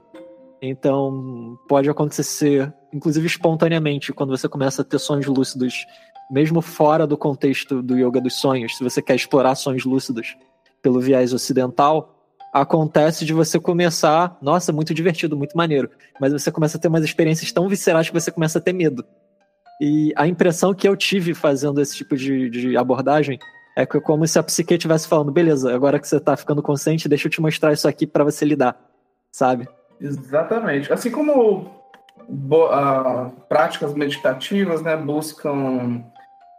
[0.62, 5.86] Então, pode acontecer, inclusive espontaneamente, quando você começa a ter sonhos lúcidos
[6.30, 10.36] mesmo fora do contexto do yoga dos sonhos, se você quer explorar sonhos lúcidos
[10.82, 12.14] pelo viés ocidental,
[12.52, 17.04] acontece de você começar, nossa, muito divertido, muito maneiro, mas você começa a ter umas
[17.04, 19.04] experiências tão viscerais que você começa a ter medo.
[19.80, 23.38] E a impressão que eu tive fazendo esse tipo de, de abordagem
[23.76, 27.26] é como se a psique estivesse falando, beleza, agora que você tá ficando consciente, deixa
[27.26, 28.78] eu te mostrar isso aqui para você lidar,
[29.32, 29.68] sabe?
[30.00, 30.92] Exatamente.
[30.92, 31.62] Assim como
[32.28, 36.04] uh, práticas meditativas, né, buscam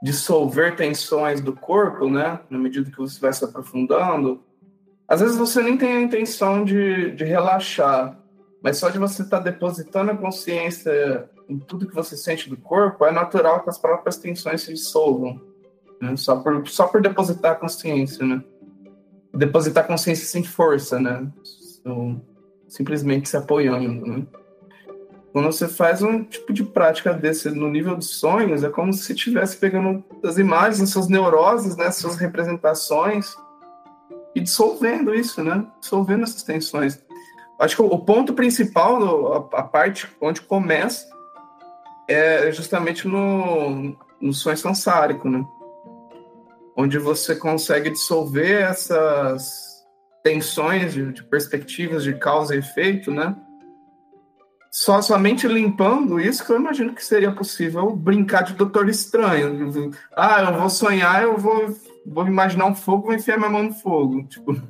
[0.03, 2.39] dissolver tensões do corpo, né?
[2.49, 4.43] Na medida que você vai se aprofundando.
[5.07, 8.17] Às vezes você nem tem a intenção de, de relaxar,
[8.61, 12.57] mas só de você estar tá depositando a consciência em tudo que você sente do
[12.57, 15.39] corpo, é natural que as próprias tensões se dissolvam.
[16.05, 16.15] Né?
[16.17, 18.43] Só, por, só por depositar a consciência, né?
[19.33, 21.27] Depositar a consciência sem força, né?
[22.67, 24.25] Simplesmente se apoiando, né?
[25.35, 29.11] Quando você faz um tipo de prática desse no nível dos sonhos, é como se
[29.11, 33.35] estivesse pegando as imagens, suas neuroses, né, suas representações
[34.33, 35.65] e dissolvendo isso, né?
[35.81, 37.03] Dissolvendo essas tensões.
[37.59, 41.05] Acho que o ponto principal, a parte onde começa,
[42.07, 45.45] é justamente no, no sonho sansárico, né?
[46.75, 49.83] Onde você consegue dissolver essas
[50.23, 53.35] tensões de, de perspectivas de causa e efeito, né?
[54.75, 59.89] só somente limpando isso que eu imagino que seria possível brincar de Doutor Estranho.
[60.13, 61.73] Ah, eu vou sonhar, eu vou,
[62.05, 64.27] vou imaginar um fogo, vou enfiar minha mão no fogo.
[64.27, 64.61] Tipo,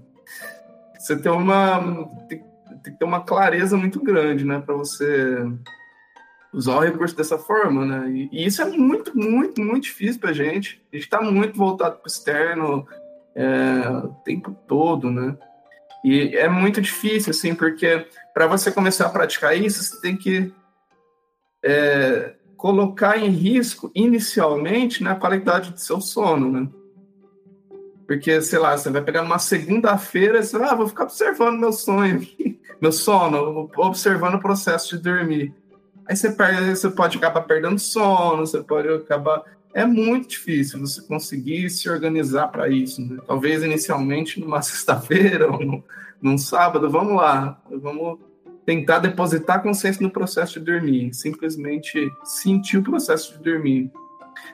[0.95, 2.37] você tem uma tem,
[2.83, 5.43] tem que ter uma clareza muito grande, né, para você
[6.55, 8.09] usar o recurso dessa forma, né?
[8.09, 10.81] E, e, isso é muito, muito, muito difícil para gente.
[10.91, 12.87] A gente está muito voltado para o externo
[13.35, 15.37] é, o tempo todo, né?
[16.03, 20.53] E é muito difícil, assim, porque para você começar a praticar isso, você tem que
[21.63, 26.69] é, colocar em risco, inicialmente, né, a qualidade do seu sono, né?
[28.07, 31.59] Porque, sei lá, você vai pegar uma segunda-feira e você vai, ah, vou ficar observando
[31.59, 32.25] meu sonho,
[32.79, 35.53] meu sono, observando o processo de dormir.
[36.07, 39.43] Aí você, perde, você pode acabar perdendo sono, você pode acabar.
[39.73, 43.01] É muito difícil você conseguir se organizar para isso.
[43.01, 43.19] Né?
[43.27, 45.83] Talvez inicialmente numa sexta-feira ou
[46.21, 48.19] num sábado, vamos lá, vamos
[48.65, 53.91] tentar depositar consciência no processo de dormir, simplesmente sentir o processo de dormir.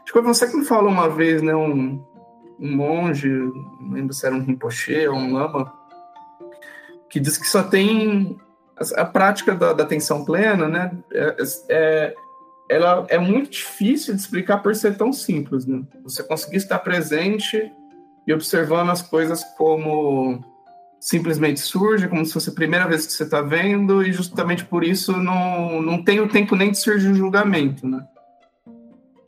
[0.03, 2.03] Acho que você que me falou uma vez, né, um,
[2.59, 5.73] um monge, não lembro se era um Rinpoche ou um Lama,
[7.09, 8.37] que diz que só tem
[8.95, 11.35] a, prática da, da, atenção plena, né, é,
[11.69, 12.15] é,
[12.69, 15.81] ela é muito difícil de explicar por ser tão simples, né?
[16.03, 17.81] Você conseguir estar presente e
[18.31, 20.43] e observando as coisas como
[20.99, 24.83] simplesmente surge, como se fosse a primeira vez que você está vendo, e justamente por
[24.83, 28.05] isso não, não tem o tempo nem de surgir o julgamento, né?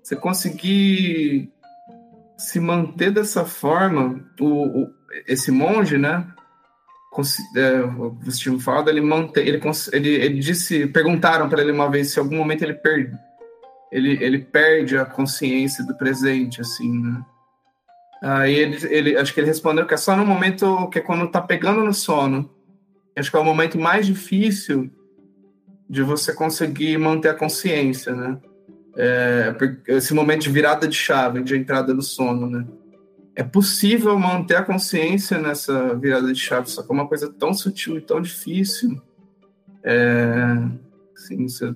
[0.02, 1.52] Você conseguir
[2.38, 4.94] se manter dessa forma, o, o
[5.28, 6.28] esse monge, né?
[7.56, 12.12] É, o Steve Fado, ele, mantém, ele, ele, ele disse, perguntaram para ele uma vez
[12.12, 13.15] se em algum momento ele perde,
[13.91, 17.23] ele, ele perde a consciência do presente, assim, né?
[18.21, 21.28] Aí ele, ele, acho que ele respondeu que é só no momento que é quando
[21.28, 22.49] tá pegando no sono.
[23.17, 24.89] Acho que é o momento mais difícil
[25.89, 28.39] de você conseguir manter a consciência, né?
[28.95, 29.54] É,
[29.88, 32.65] esse momento de virada de chave, de entrada no sono, né?
[33.36, 37.54] É possível manter a consciência nessa virada de chave, só que é uma coisa tão
[37.54, 39.02] sutil e tão difícil.
[39.84, 40.58] É,
[41.15, 41.74] assim, você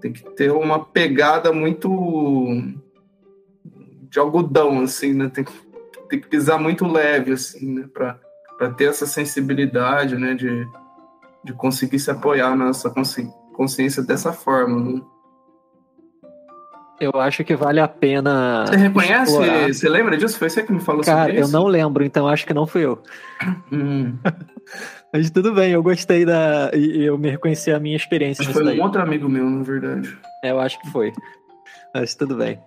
[0.00, 1.88] tem que ter uma pegada muito
[4.08, 5.28] de algodão, assim, né?
[5.28, 5.52] Tem que,
[6.08, 7.88] tem que pisar muito leve, assim, né?
[7.92, 10.34] Para ter essa sensibilidade, né?
[10.34, 10.64] De,
[11.42, 12.56] de conseguir se apoiar
[12.94, 15.02] consci, consciência dessa forma, né?
[17.04, 18.64] Eu acho que vale a pena.
[18.66, 19.32] Você reconhece?
[19.32, 19.72] Explorar.
[19.72, 20.38] Você lembra disso?
[20.38, 21.52] Foi você que me falou Cara, sobre isso?
[21.52, 23.02] Cara, eu não lembro, então acho que não fui eu.
[23.70, 24.16] Hum.
[25.12, 26.70] Mas tudo bem, eu gostei da.
[26.74, 28.44] E eu me reconheci a minha experiência.
[28.44, 28.80] Foi daí.
[28.80, 30.16] um outro amigo meu, na verdade.
[30.42, 31.12] É, eu acho que foi.
[31.94, 32.58] Mas tudo bem.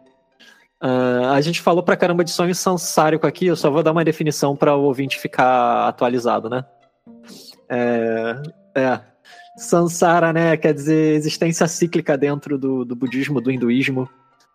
[0.82, 4.06] Uh, a gente falou pra caramba de sonho sansárico aqui, eu só vou dar uma
[4.06, 6.64] definição para o ouvinte ficar atualizado, né?
[7.68, 8.36] É,
[8.76, 9.00] é,
[9.58, 14.08] Sansara, né, quer dizer existência cíclica dentro do, do budismo, do hinduísmo,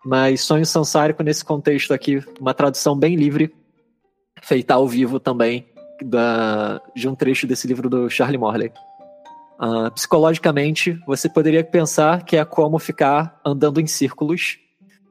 [0.05, 3.55] mas sonho sansárico nesse contexto aqui, uma tradução bem livre,
[4.43, 5.67] feita ao vivo também,
[6.05, 8.73] da, de um trecho desse livro do Charlie Morley.
[9.61, 14.59] Uh, psicologicamente, você poderia pensar que é como ficar andando em círculos,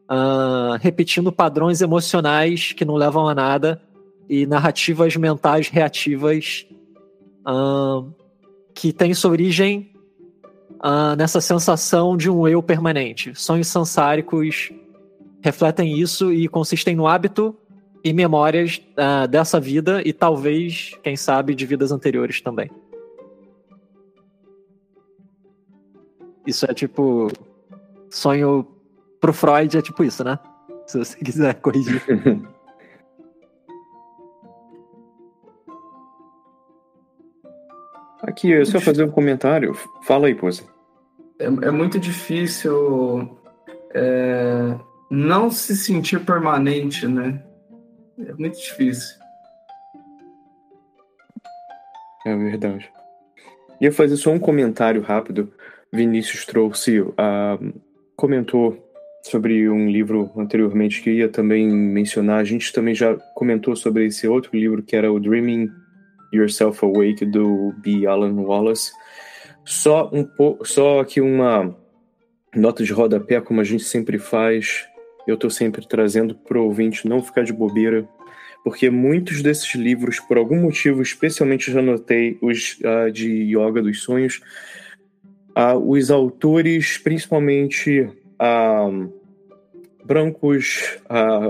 [0.09, 3.81] uh, repetindo padrões emocionais que não levam a nada
[4.27, 6.67] e narrativas mentais reativas
[7.47, 8.13] uh,
[8.73, 9.89] que têm sua origem
[11.15, 13.35] nessa sensação de um eu permanente.
[13.35, 14.71] Sonhos sansáricos
[15.41, 17.55] refletem isso e consistem no hábito
[18.03, 22.69] e memórias uh, dessa vida e talvez, quem sabe, de vidas anteriores também.
[26.45, 27.29] Isso é tipo
[28.09, 28.67] sonho
[29.19, 30.39] pro Freud é tipo isso, né?
[30.87, 32.01] Se você quiser corrigir.
[38.23, 39.73] Aqui, eu só fazer um comentário.
[40.03, 40.63] Fala aí, Poça.
[41.39, 43.35] É, é, muito difícil
[43.95, 44.75] é,
[45.11, 47.43] não se sentir permanente, né?
[48.25, 49.19] É muito difícil.
[52.25, 52.89] É verdade.
[53.81, 55.51] Ia fazer só um comentário rápido.
[55.91, 57.13] Vinícius trouxe uh,
[58.15, 58.89] comentou
[59.23, 62.39] sobre um livro anteriormente que ia também mencionar.
[62.39, 65.69] A gente também já comentou sobre esse outro livro que era o Dreaming
[66.33, 68.07] Yourself Awake do B.
[68.07, 68.91] Alan Wallace.
[69.65, 71.75] Só um pouco, só aqui uma
[72.55, 74.87] nota de rodapé, como a gente sempre faz.
[75.27, 78.07] Eu estou sempre trazendo para o ouvinte não ficar de bobeira,
[78.63, 84.03] porque muitos desses livros, por algum motivo, especialmente já notei os uh, de Yoga dos
[84.03, 84.41] Sonhos,
[85.51, 89.13] Uh, os autores, principalmente uh,
[90.05, 90.97] brancos,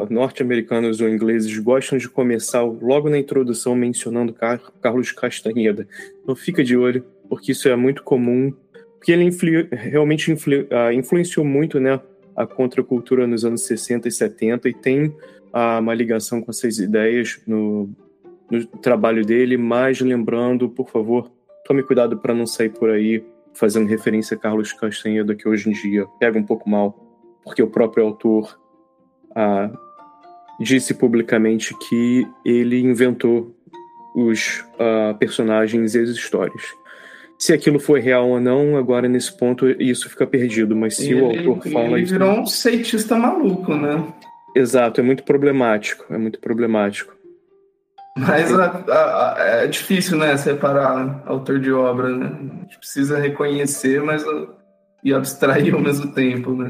[0.10, 5.88] norte-americanos ou ingleses, gostam de começar logo na introdução mencionando Car Carlos Castaneda.
[6.22, 8.54] Então fica de olho, porque isso é muito comum,
[8.98, 12.00] porque ele influ realmente influ influenciou muito né,
[12.36, 15.15] a contracultura nos anos 60 e 70 e tem
[15.80, 17.89] uma ligação com essas ideias no,
[18.50, 21.32] no trabalho dele, mas lembrando, por favor,
[21.65, 25.74] tome cuidado para não sair por aí fazendo referência a Carlos Castaneda, que hoje em
[25.74, 26.98] dia pega um pouco mal,
[27.44, 28.58] porque o próprio autor
[29.36, 29.70] ah,
[30.60, 33.56] disse publicamente que ele inventou
[34.15, 36.63] os ah, personagens e as histórias.
[37.41, 41.21] Se aquilo foi real ou não, agora nesse ponto isso fica perdido, mas se ele,
[41.21, 44.13] o autor fala ele virou um cientista maluco, né?
[44.56, 47.15] Exato, é muito problemático, é muito problemático.
[48.15, 52.27] Mas a, a, a, é difícil, né, separar autor de obra, né?
[52.27, 54.23] A gente precisa reconhecer, mas
[55.04, 56.69] e abstrair ao mesmo tempo, né?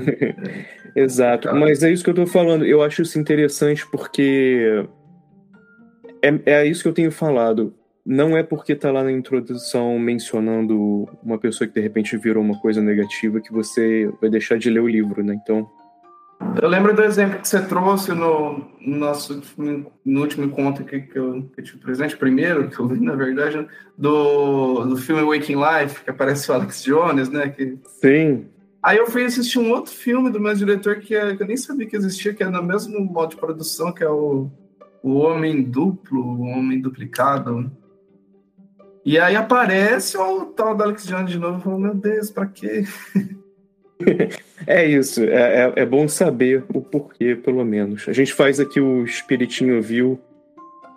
[0.96, 2.66] Exato, mas é isso que eu tô falando.
[2.66, 4.86] Eu acho isso interessante porque
[6.24, 7.76] é, é isso que eu tenho falado.
[8.12, 12.60] Não é porque tá lá na introdução mencionando uma pessoa que de repente virou uma
[12.60, 15.40] coisa negativa que você vai deixar de ler o livro, né?
[15.42, 15.66] Então,
[16.62, 19.42] eu lembro do exemplo que você trouxe no, nosso
[20.04, 23.16] no último encontro que, que, eu, que eu tive presente, primeiro, que eu vi, na
[23.16, 23.66] verdade,
[23.98, 27.48] do, do filme Waking Life, que aparece o Alex Jones, né?
[27.48, 27.80] Que...
[28.02, 28.46] Sim.
[28.84, 31.56] Aí eu fui assistir um outro filme do mesmo diretor que, é, que eu nem
[31.56, 34.52] sabia que existia, que é no mesmo modo de produção, que é o
[35.04, 37.72] o homem duplo, o homem duplicado.
[39.04, 42.46] E aí aparece o tal da Alex Jones de novo e fala, meu Deus, pra
[42.46, 42.84] quê?
[44.68, 48.08] É isso, é, é, é, bom saber o porquê, pelo menos.
[48.08, 50.20] A gente faz aqui o Espiritinho Viu,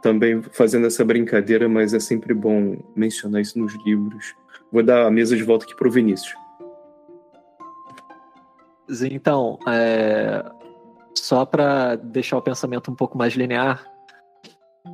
[0.03, 4.35] também fazendo essa brincadeira, mas é sempre bom mencionar isso nos livros.
[4.71, 6.35] Vou dar a mesa de volta aqui para o Vinícius.
[9.11, 10.45] Então, é...
[11.15, 13.83] só para deixar o pensamento um pouco mais linear,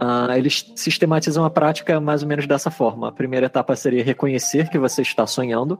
[0.01, 3.09] uh, eles sistematizam a prática mais ou menos dessa forma.
[3.09, 5.79] A primeira etapa seria reconhecer que você está sonhando.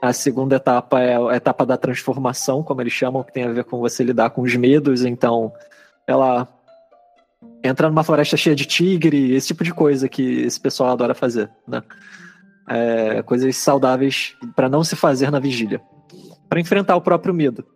[0.00, 3.64] A segunda etapa é a etapa da transformação, como eles chamam, que tem a ver
[3.64, 5.04] com você lidar com os medos.
[5.04, 5.52] Então,
[6.06, 6.48] ela
[7.62, 11.50] entra numa floresta cheia de tigre, esse tipo de coisa que esse pessoal adora fazer,
[11.68, 11.82] né?
[12.68, 15.82] É, coisas saudáveis para não se fazer na vigília,
[16.48, 17.66] para enfrentar o próprio medo.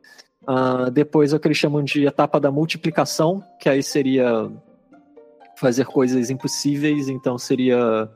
[0.48, 4.50] Uh, depois é o que eles chamam de etapa da multiplicação, que aí seria
[5.56, 8.08] fazer coisas impossíveis, então seria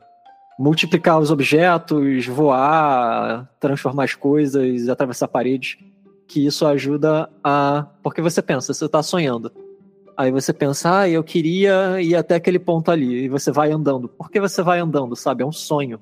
[0.57, 5.77] multiplicar os objetos, voar, transformar as coisas, atravessar paredes,
[6.27, 7.87] que isso ajuda a.
[8.03, 9.51] Porque você pensa, você está sonhando.
[10.17, 14.09] Aí você pensa, ah, eu queria ir até aquele ponto ali, e você vai andando.
[14.09, 15.43] Por que você vai andando, sabe?
[15.43, 15.99] É um sonho.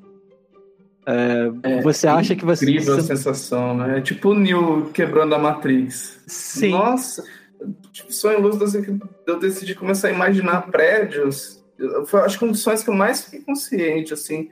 [1.06, 2.66] É, é, você acha que você.
[2.66, 4.00] Incrível a sensação, né?
[4.00, 6.20] É tipo o Neo quebrando a Matrix.
[6.28, 6.72] Sim.
[6.72, 7.24] Nossa,
[7.92, 11.58] tipo, sonho lúcido eu decidi começar a imaginar prédios
[12.06, 14.50] foi, acho que um dos sonhos que eu mais fiquei consciente, assim.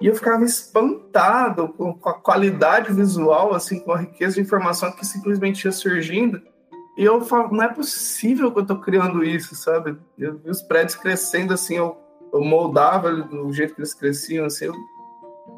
[0.00, 4.90] E eu ficava espantado com, com a qualidade visual, assim, com a riqueza de informação
[4.90, 6.40] que simplesmente ia surgindo.
[6.96, 9.96] E eu falo, não é possível que eu tô criando isso, sabe?
[10.18, 11.96] Eu vi os prédios crescendo, assim, eu,
[12.32, 14.74] eu moldava do jeito que eles cresciam, assim, eu,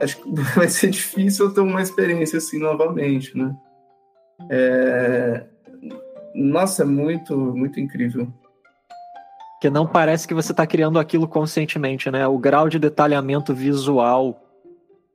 [0.00, 3.56] acho que vai ser difícil eu ter uma experiência assim novamente, né?
[4.50, 5.46] É...
[6.34, 8.28] Nossa, é muito, muito incrível.
[9.60, 12.26] Que não parece que você está criando aquilo conscientemente, né?
[12.26, 14.42] O grau de detalhamento visual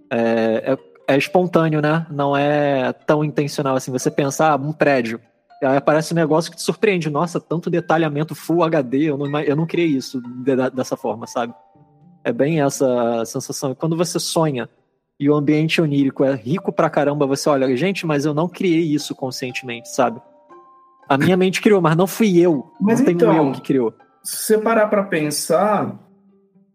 [0.10, 2.08] é, é, é, espontâneo, né?
[2.10, 3.92] Não é tão intencional assim.
[3.92, 5.20] Você pensar, ah, um prédio.
[5.62, 7.10] Aí aparece um negócio que te surpreende.
[7.10, 11.54] Nossa, tanto detalhamento Full HD, eu não, eu não criei isso de, dessa forma, sabe?
[12.24, 13.72] É bem essa sensação.
[13.72, 14.70] E quando você sonha
[15.20, 18.94] e o ambiente onírico é rico pra caramba, você olha, gente, mas eu não criei
[18.94, 20.22] isso conscientemente, sabe?
[21.10, 22.72] A minha mente criou, mas não fui eu.
[22.80, 23.94] Mas não então, eu que criou
[24.24, 25.98] se você parar para pensar,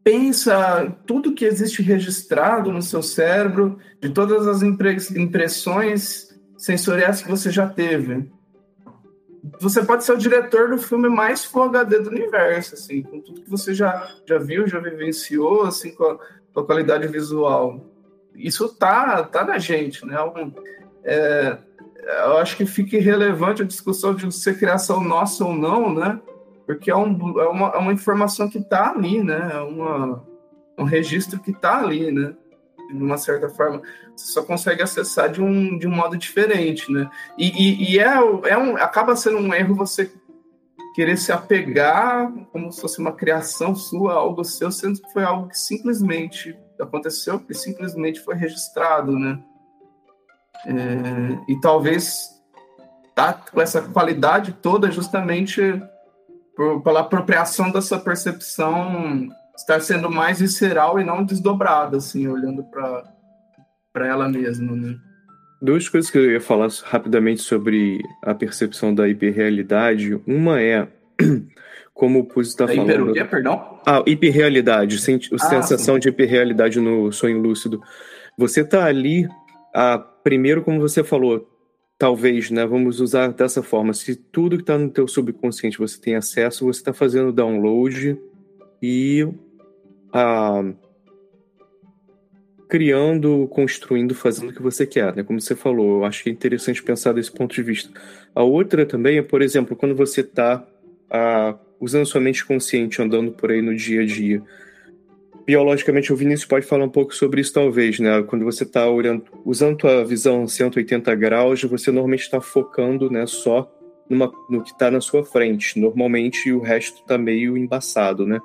[0.03, 7.51] pensa tudo que existe registrado no seu cérebro, de todas as impressões sensoriais que você
[7.51, 8.30] já teve.
[9.61, 13.43] Você pode ser o diretor do filme mais Full HD do universo, assim, com tudo
[13.43, 16.18] que você já, já viu, já vivenciou, assim, com a,
[16.53, 17.87] com a qualidade visual.
[18.35, 20.16] Isso tá, tá na gente, né?
[21.05, 21.59] É,
[22.07, 26.21] eu acho que fica irrelevante a discussão de ser criação nossa ou não, né?
[26.67, 29.51] porque é, um, é, uma, é uma informação que está ali, né?
[29.53, 30.25] É uma,
[30.79, 32.35] um registro que está ali, né?
[32.91, 33.83] De uma certa forma,
[34.15, 37.09] você só consegue acessar de um, de um modo diferente, né?
[37.37, 38.15] E, e, e é,
[38.49, 40.11] é um, acaba sendo um erro você
[40.95, 45.49] querer se apegar como se fosse uma criação sua, algo seu, sendo que foi algo
[45.49, 49.43] que simplesmente aconteceu, que simplesmente foi registrado, né?
[50.67, 52.35] É, e talvez
[53.15, 55.61] tá com essa qualidade toda justamente
[56.57, 64.07] por, pela apropriação dessa percepção estar sendo mais visceral e não desdobrada, assim, olhando para
[64.07, 64.97] ela mesma, né?
[65.62, 70.21] Duas coisas que eu ia falar rapidamente sobre a percepção da hiperrealidade.
[70.27, 70.89] Uma é,
[71.95, 72.91] como o Puzzi está falando...
[72.91, 73.81] Hiper o quê, perdão?
[73.87, 76.01] Ah, hiperrealidade, a ah, sensação sim.
[76.01, 77.81] de hiperrealidade no sonho lúcido.
[78.37, 79.29] Você está ali,
[79.75, 81.49] ah, primeiro, como você falou,
[81.99, 86.16] talvez, né, vamos usar dessa forma, se tudo que está no teu subconsciente você tem
[86.16, 88.18] acesso, você está fazendo download
[88.83, 89.29] e
[90.12, 90.64] ah,
[92.68, 95.22] criando, construindo, fazendo o que você quer, né?
[95.22, 97.91] Como você falou, eu acho que é interessante pensar desse ponto de vista.
[98.35, 100.66] A outra também é, por exemplo, quando você está
[101.11, 104.43] ah, usando sua mente consciente, andando por aí no dia a dia,
[105.47, 108.22] biologicamente o Vinícius pode falar um pouco sobre isso talvez, né?
[108.22, 108.84] Quando você está
[109.45, 113.70] usando a visão 180 graus, você normalmente está focando, né, só
[114.09, 115.78] numa, no que está na sua frente.
[115.78, 118.40] Normalmente o resto está meio embaçado, né?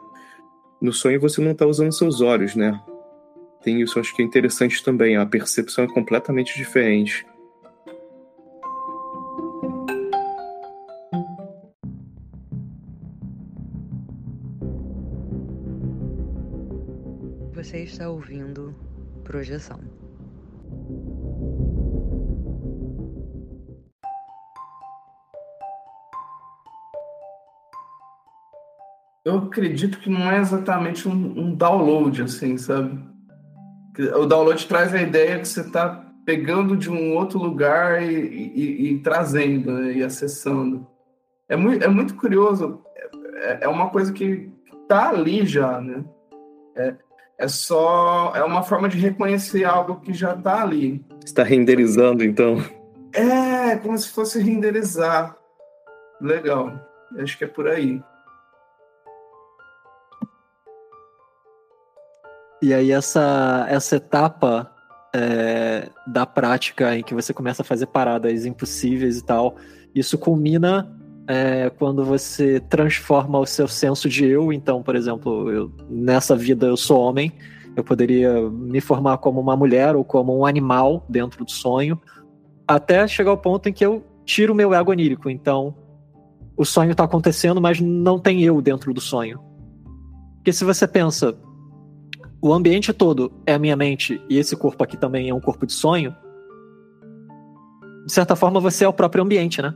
[0.82, 2.80] No sonho você não está usando seus olhos, né?
[3.62, 5.18] Tem isso, acho que é interessante também.
[5.18, 7.26] A percepção é completamente diferente.
[18.00, 18.74] Está ouvindo
[19.26, 19.78] Projeção.
[29.26, 33.00] eu acredito que não é exatamente um, um download, assim, sabe?
[34.16, 38.94] O download traz a ideia que você está pegando de um outro lugar e, e,
[38.94, 40.88] e trazendo né, e acessando.
[41.48, 42.82] É muito, é muito curioso.
[43.36, 44.50] É, é uma coisa que
[44.82, 46.04] está ali já, né?
[46.76, 46.96] É,
[47.40, 51.04] é só é uma forma de reconhecer algo que já está ali.
[51.26, 52.58] Está renderizando, então?
[53.14, 55.38] É, como se fosse renderizar.
[56.20, 56.74] Legal.
[57.18, 58.04] Acho que é por aí.
[62.62, 64.70] E aí essa, essa etapa
[65.16, 69.56] é, da prática em que você começa a fazer paradas impossíveis e tal,
[69.96, 70.94] isso culmina
[71.30, 74.52] é, quando você transforma o seu senso de eu.
[74.52, 77.32] Então, por exemplo, eu, nessa vida eu sou homem,
[77.76, 82.02] eu poderia me formar como uma mulher ou como um animal dentro do sonho,
[82.68, 85.30] até chegar ao ponto em que eu tiro o meu ego onírico.
[85.30, 85.76] Então,
[86.58, 89.40] o sonho está acontecendo, mas não tem eu dentro do sonho.
[90.38, 91.38] Porque se você pensa,
[92.42, 95.68] o ambiente todo é a minha mente e esse corpo aqui também é um corpo
[95.68, 96.16] de sonho,
[98.04, 99.76] de certa forma você é o próprio ambiente, né?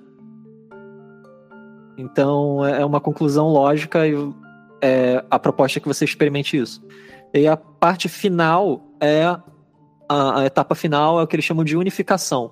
[1.97, 4.13] Então é, é uma conclusão lógica e
[4.81, 6.83] é, a proposta é que você experimente isso.
[7.33, 11.75] E a parte final é a, a etapa final é o que eles chamam de
[11.75, 12.51] unificação,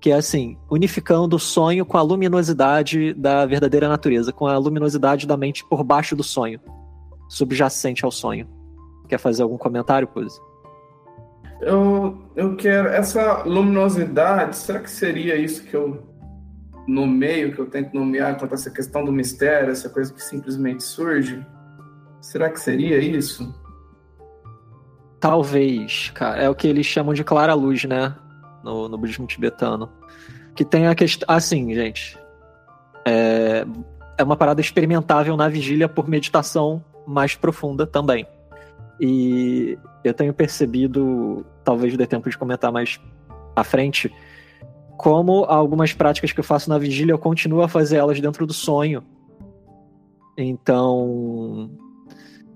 [0.00, 5.26] que é assim, unificando o sonho com a luminosidade da verdadeira natureza, com a luminosidade
[5.26, 6.60] da mente por baixo do sonho,
[7.28, 8.48] subjacente ao sonho.
[9.08, 10.40] Quer fazer algum comentário, Pose?
[11.60, 12.88] Eu, eu quero.
[12.88, 16.02] Essa luminosidade, será que seria isso que eu
[16.86, 20.82] nomeio, que eu tento nomear quanto a essa questão do mistério, essa coisa que simplesmente
[20.82, 21.44] surge?
[22.20, 23.54] Será que seria isso?
[25.20, 26.42] Talvez, cara.
[26.42, 28.14] É o que eles chamam de clara luz, né?
[28.62, 29.90] No, no budismo tibetano.
[30.54, 31.26] Que tem a questão.
[31.28, 32.18] Assim, gente.
[33.06, 33.64] É,
[34.18, 38.26] é uma parada experimentável na vigília por meditação mais profunda também.
[39.00, 43.00] E eu tenho percebido, talvez dê tempo de comentar mais
[43.54, 44.12] à frente,
[44.96, 48.52] como algumas práticas que eu faço na vigília eu continuo a fazer elas dentro do
[48.52, 49.02] sonho.
[50.36, 51.70] Então,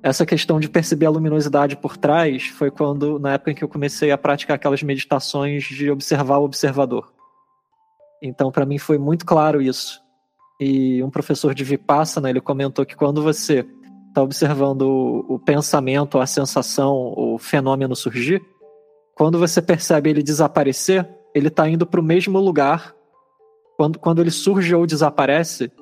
[0.02, 3.68] essa questão de perceber a luminosidade por trás foi quando, na época em que eu
[3.68, 7.12] comecei a praticar aquelas meditações de observar o observador.
[8.22, 10.00] Então, para mim foi muito claro isso.
[10.58, 13.66] E um professor de Vipassana, ele comentou que quando você
[14.08, 18.42] está observando o, o pensamento, a sensação, o fenômeno surgir,
[19.14, 22.94] quando você percebe ele desaparecer, ele está indo para o mesmo lugar.
[23.76, 25.72] Quando, quando ele surge ou desaparece,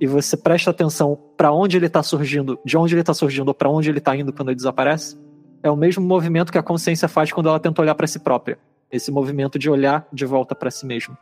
[0.00, 3.54] e você presta atenção para onde ele está surgindo, de onde ele está surgindo ou
[3.54, 5.18] para onde ele está indo quando ele desaparece,
[5.62, 8.58] é o mesmo movimento que a consciência faz quando ela tenta olhar para si própria.
[8.90, 11.16] Esse movimento de olhar de volta para si mesmo.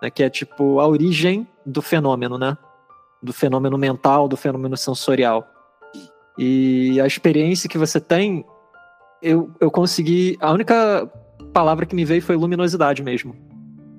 [0.00, 0.10] Né?
[0.10, 2.56] Que é tipo a origem do fenômeno, né?
[3.22, 5.48] Do fenômeno mental, do fenômeno sensorial.
[6.38, 8.44] E a experiência que você tem,
[9.22, 10.36] eu, eu consegui.
[10.40, 11.10] A única
[11.52, 13.36] palavra que me veio foi luminosidade mesmo.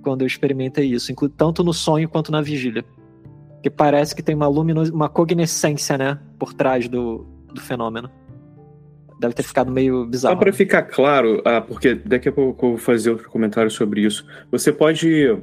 [0.01, 2.83] Quando eu experimentei isso, tanto no sonho quanto na vigília.
[3.61, 8.09] Que parece que tem uma luminos, uma cognoscência, né, por trás do, do fenômeno.
[9.19, 10.35] Deve ter ficado meio bizarro.
[10.35, 14.01] Só para ficar claro, ah, porque daqui a pouco eu vou fazer outro comentário sobre
[14.01, 14.25] isso.
[14.51, 15.37] Você pode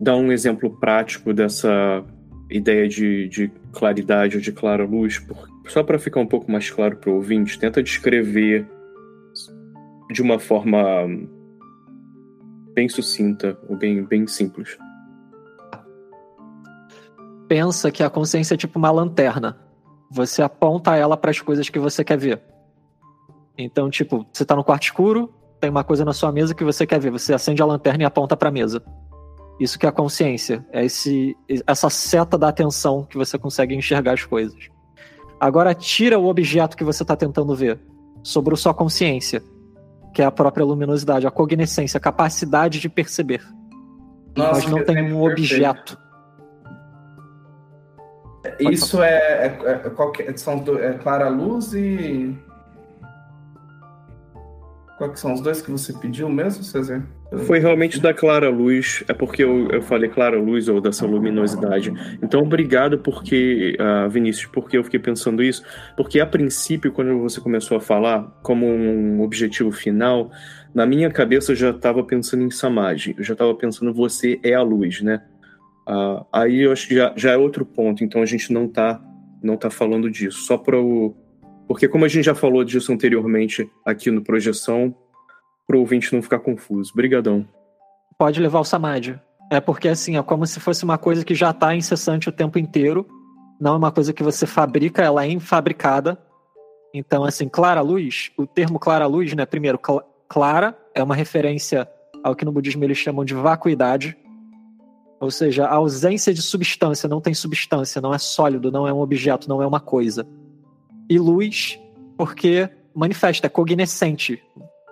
[0.00, 2.04] dar um exemplo prático dessa
[2.50, 5.20] ideia de, de claridade ou de clara luz?
[5.20, 8.66] Por, só para ficar um pouco mais claro para o ouvinte, tenta descrever
[10.10, 10.78] de uma forma
[12.74, 14.76] bem sucinta ou bem, bem simples.
[17.48, 19.58] Pensa que a consciência é tipo uma lanterna.
[20.10, 22.42] Você aponta ela para as coisas que você quer ver.
[23.56, 26.86] Então, tipo, você está no quarto escuro, tem uma coisa na sua mesa que você
[26.86, 28.82] quer ver, você acende a lanterna e aponta para a mesa.
[29.60, 31.36] Isso que é a consciência, é esse,
[31.66, 34.70] essa seta da atenção que você consegue enxergar as coisas.
[35.38, 37.78] Agora tira o objeto que você está tentando ver,
[38.22, 39.42] sobre a sua consciência,
[40.12, 43.42] que é a própria luminosidade, a cognoscência, a capacidade de perceber.
[44.36, 45.32] Nossa, Mas não tem um perfeito.
[45.32, 45.98] objeto.
[48.58, 52.36] Isso é, é, é, qualquer, são, é clara luz e.
[54.96, 57.06] Quais são os dois que você pediu mesmo, César?
[57.46, 61.92] Foi realmente da clara luz, é porque eu, eu falei clara luz ou dessa luminosidade.
[62.20, 65.62] Então, obrigado porque, uh, Vinícius, porque eu fiquei pensando isso,
[65.96, 70.30] porque a princípio, quando você começou a falar como um objetivo final,
[70.74, 74.54] na minha cabeça eu já estava pensando em Samadhi, eu já estava pensando você é
[74.54, 75.22] a luz, né?
[75.88, 79.00] Uh, aí eu acho que já, já é outro ponto, então a gente não está
[79.42, 81.16] não tá falando disso, só para o...
[81.66, 84.94] Porque como a gente já falou disso anteriormente aqui no Projeção,
[85.70, 86.92] para o ouvinte não ficar confuso.
[86.92, 87.46] Brigadão.
[88.18, 89.16] Pode levar o Samadhi.
[89.52, 92.58] É porque assim, é como se fosse uma coisa que já está incessante o tempo
[92.58, 93.06] inteiro
[93.60, 96.18] não é uma coisa que você fabrica, ela é fabricada.
[96.94, 99.44] Então, assim, clara luz, o termo clara luz, né?
[99.44, 101.88] Primeiro, cl clara é uma referência
[102.24, 104.16] ao que no budismo eles chamam de vacuidade,
[105.20, 109.00] ou seja, a ausência de substância, não tem substância, não é sólido, não é um
[109.00, 110.26] objeto, não é uma coisa.
[111.08, 111.78] E luz,
[112.16, 114.42] porque manifesta, é cognoscente,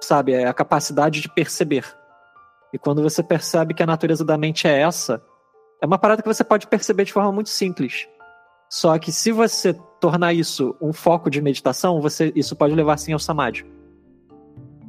[0.00, 0.32] sabe?
[0.32, 1.84] É a capacidade de perceber.
[2.72, 5.22] E quando você percebe que a natureza da mente é essa,
[5.80, 8.08] é uma parada que você pode perceber de forma muito simples.
[8.68, 13.12] Só que se você tornar isso um foco de meditação, você isso pode levar sim
[13.12, 13.64] ao samadhi.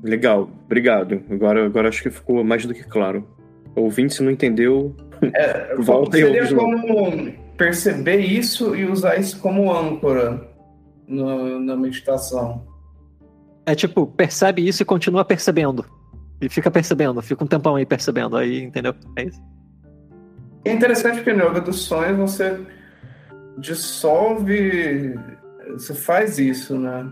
[0.04, 1.24] Legal, obrigado.
[1.30, 3.28] Agora, agora acho que ficou mais do que claro.
[3.76, 4.96] Ouvinte, se não entendeu,
[5.34, 6.48] é, volta e ouve.
[6.48, 10.50] Seria como perceber isso e usar isso como âncora
[11.08, 12.66] no, na meditação.
[13.70, 15.86] É tipo, percebe isso e continua percebendo.
[16.42, 18.96] E fica percebendo, fica um tempão aí percebendo, aí, entendeu?
[19.16, 19.40] É isso.
[20.66, 22.60] É interessante porque no Yoga dos Sonhos você
[23.60, 25.14] dissolve.
[25.74, 27.12] Você faz isso, né?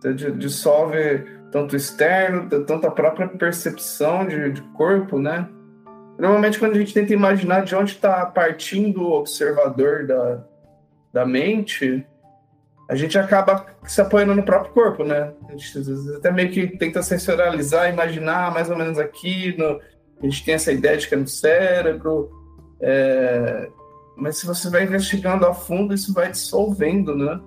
[0.00, 5.48] Você dissolve tanto o externo, tanto a própria percepção de, de corpo, né?
[6.20, 10.44] Normalmente, quando a gente tenta imaginar de onde está partindo o observador da,
[11.12, 12.06] da mente,
[12.90, 15.32] a gente acaba se apoiando no próprio corpo, né?
[15.48, 15.78] A gente
[16.16, 19.56] até meio que tenta sensorializar, imaginar mais ou menos aqui.
[19.56, 19.80] No,
[20.20, 22.32] a gente tem essa ideia de que é no cérebro.
[22.80, 23.70] É,
[24.16, 27.40] mas se você vai investigando a fundo, isso vai dissolvendo, né?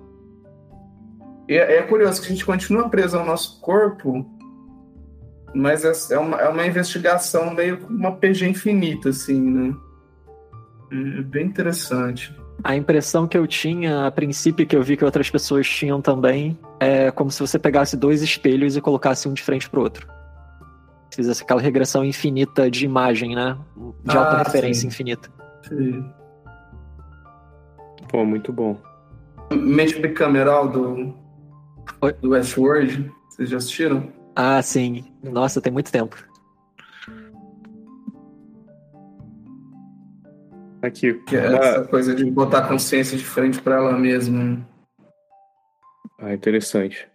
[1.46, 4.24] E é, é curioso que a gente continua preso ao nosso corpo,
[5.54, 9.76] mas é, é uma, é uma investigação meio uma PG infinita, assim, né?
[10.90, 12.34] É, é bem interessante.
[12.62, 16.58] A impressão que eu tinha a princípio, que eu vi que outras pessoas tinham também,
[16.78, 20.06] é como se você pegasse dois espelhos e colocasse um de frente pro outro.
[21.14, 23.56] Fizesse aquela regressão infinita de imagem, né?
[24.04, 25.28] De ah, referência infinita.
[25.68, 26.04] Sim.
[28.08, 28.80] Pô, muito bom.
[29.52, 31.14] Mente bicameral do,
[32.00, 32.12] Oi?
[32.14, 34.08] do Westworld, vocês já assistiram?
[34.34, 35.04] Ah, sim.
[35.22, 36.16] Nossa, tem muito tempo.
[40.84, 41.14] Aqui.
[41.26, 44.66] Que é essa coisa de botar a consciência de frente para ela mesma.
[46.18, 47.08] Ah, interessante.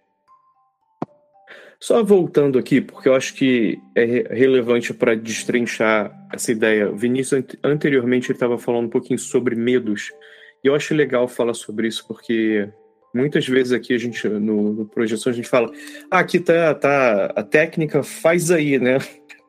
[1.80, 4.04] Só voltando aqui, porque eu acho que é
[4.34, 6.90] relevante para destrinchar essa ideia.
[6.90, 10.12] O Vinícius anteriormente estava falando um pouquinho sobre medos.
[10.64, 12.68] E eu acho legal falar sobre isso, porque
[13.14, 15.72] muitas vezes aqui a gente, no, no Projeção, a gente fala:
[16.12, 18.98] ah, aqui tá, tá a técnica, faz aí, né?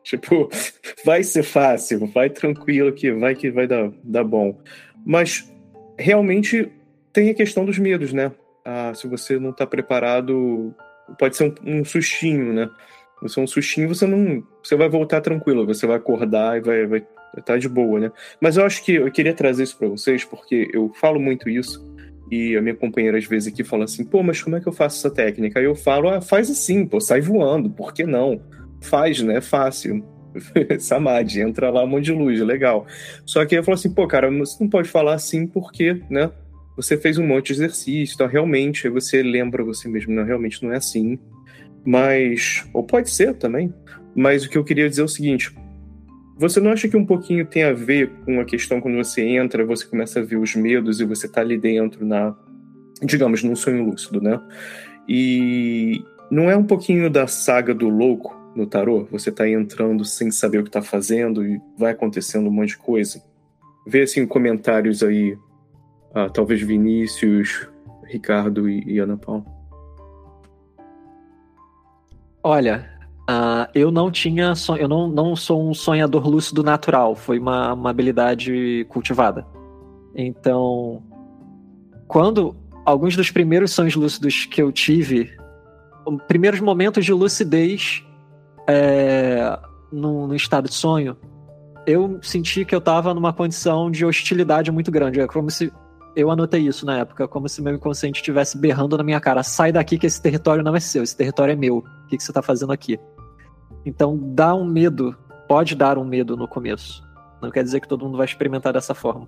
[0.03, 0.49] Tipo,
[1.05, 4.59] vai ser fácil, vai tranquilo que vai que vai dar, dar bom.
[5.05, 5.53] Mas
[5.99, 6.71] realmente
[7.13, 8.33] tem a questão dos medos, né?
[8.65, 10.75] Ah, se você não está preparado,
[11.19, 12.71] pode ser um, um sustinho, né?
[13.23, 16.87] Você é um sustinho, você não, você vai voltar tranquilo, você vai acordar e vai,
[16.87, 17.07] vai
[17.45, 18.13] tá de boa, né?
[18.41, 21.85] Mas eu acho que eu queria trazer isso para vocês porque eu falo muito isso
[22.31, 24.73] e a minha companheira às vezes aqui fala assim, pô, mas como é que eu
[24.73, 25.59] faço essa técnica?
[25.59, 28.41] Aí eu falo, ah, faz assim, pô, sai voando, por que não?
[28.81, 29.41] Faz, né?
[29.41, 30.05] Fácil.
[30.79, 32.87] Samadhi, entra lá um monte de luz, legal.
[33.27, 36.31] Só que eu falo assim, pô, cara, você não pode falar assim porque, né?
[36.77, 40.63] Você fez um monte de exercício, então realmente aí você lembra você mesmo, não, realmente
[40.63, 41.19] não é assim.
[41.85, 43.75] Mas, ou pode ser também.
[44.15, 45.55] Mas o que eu queria dizer é o seguinte:
[46.39, 49.65] você não acha que um pouquinho tem a ver com a questão quando você entra,
[49.65, 52.35] você começa a ver os medos e você tá ali dentro na,
[53.03, 54.41] digamos, num sonho lúcido, né?
[55.09, 59.07] E não é um pouquinho da saga do louco no tarô?
[59.11, 62.79] Você tá entrando sem saber o que tá fazendo e vai acontecendo um monte de
[62.79, 63.23] coisa.
[63.87, 65.37] Vê assim comentários aí,
[66.15, 67.69] ah, talvez Vinícius,
[68.05, 69.45] Ricardo e, e Ana Paula.
[72.43, 72.89] Olha,
[73.29, 74.55] uh, eu não tinha.
[74.79, 77.15] Eu não, não sou um sonhador lúcido natural.
[77.15, 79.47] Foi uma, uma habilidade cultivada.
[80.15, 81.03] Então,
[82.09, 85.31] quando alguns dos primeiros sonhos lúcidos que eu tive,
[86.27, 88.05] primeiros momentos de lucidez
[88.71, 89.59] é,
[89.91, 91.17] no, no, estado de sonho,
[91.87, 95.21] eu senti que eu estava numa condição de hostilidade muito grande.
[95.21, 95.73] É como se
[96.15, 99.73] eu anotei isso na época, como se meu inconsciente estivesse berrando na minha cara: sai
[99.73, 101.79] daqui que esse território não é seu, esse território é meu.
[101.79, 102.99] O que, que você está fazendo aqui?
[103.85, 105.17] Então dá um medo,
[105.49, 107.03] pode dar um medo no começo.
[107.43, 109.27] Não quer dizer que todo mundo vai experimentar dessa forma.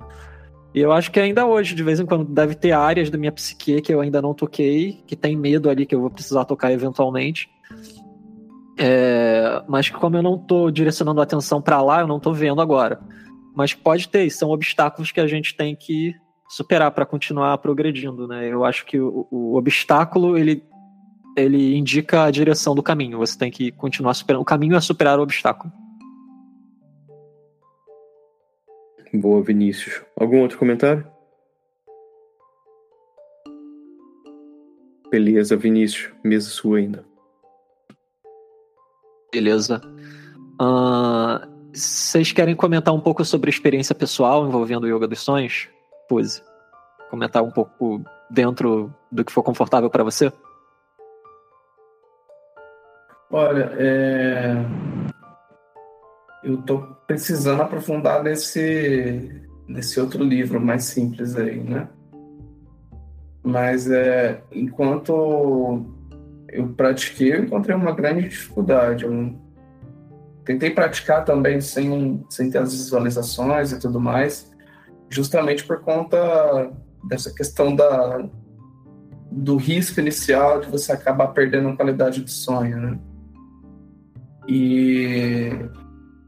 [0.74, 3.32] E eu acho que ainda hoje, de vez em quando, deve ter áreas da minha
[3.32, 6.72] psique que eu ainda não toquei, que tem medo ali que eu vou precisar tocar
[6.72, 7.51] eventualmente.
[8.79, 12.61] É, mas como eu não estou direcionando a atenção para lá, eu não estou vendo
[12.61, 13.01] agora.
[13.55, 16.14] Mas pode ter, são obstáculos que a gente tem que
[16.49, 18.47] superar para continuar progredindo, né?
[18.47, 20.62] Eu acho que o, o, obstáculo ele
[21.35, 23.18] ele indica a direção do caminho.
[23.18, 24.43] Você tem que continuar superando.
[24.43, 25.73] O caminho é superar o obstáculo.
[29.14, 30.03] Boa, Vinícius.
[30.14, 31.07] Algum outro comentário?
[35.11, 36.12] Beleza, Vinícius.
[36.23, 37.11] Mesa sua ainda.
[39.33, 39.80] Beleza.
[40.61, 45.70] Uh, vocês querem comentar um pouco sobre a experiência pessoal envolvendo o Yoga dos Sonhos?
[46.07, 46.43] Pose.
[47.09, 50.30] Comentar um pouco dentro do que for confortável para você?
[53.30, 54.55] Olha, é...
[56.45, 61.89] eu estou precisando aprofundar nesse, nesse outro livro mais simples aí, né?
[63.43, 65.87] Mas é, enquanto
[66.53, 69.05] eu pratiquei, eu encontrei uma grande dificuldade.
[69.05, 69.34] Eu
[70.44, 74.53] tentei praticar também sem, sem ter as visualizações e tudo mais,
[75.09, 76.70] justamente por conta
[77.09, 78.28] dessa questão da,
[79.30, 82.98] do risco inicial de você acabar perdendo a qualidade do sonho, né?
[84.46, 85.50] E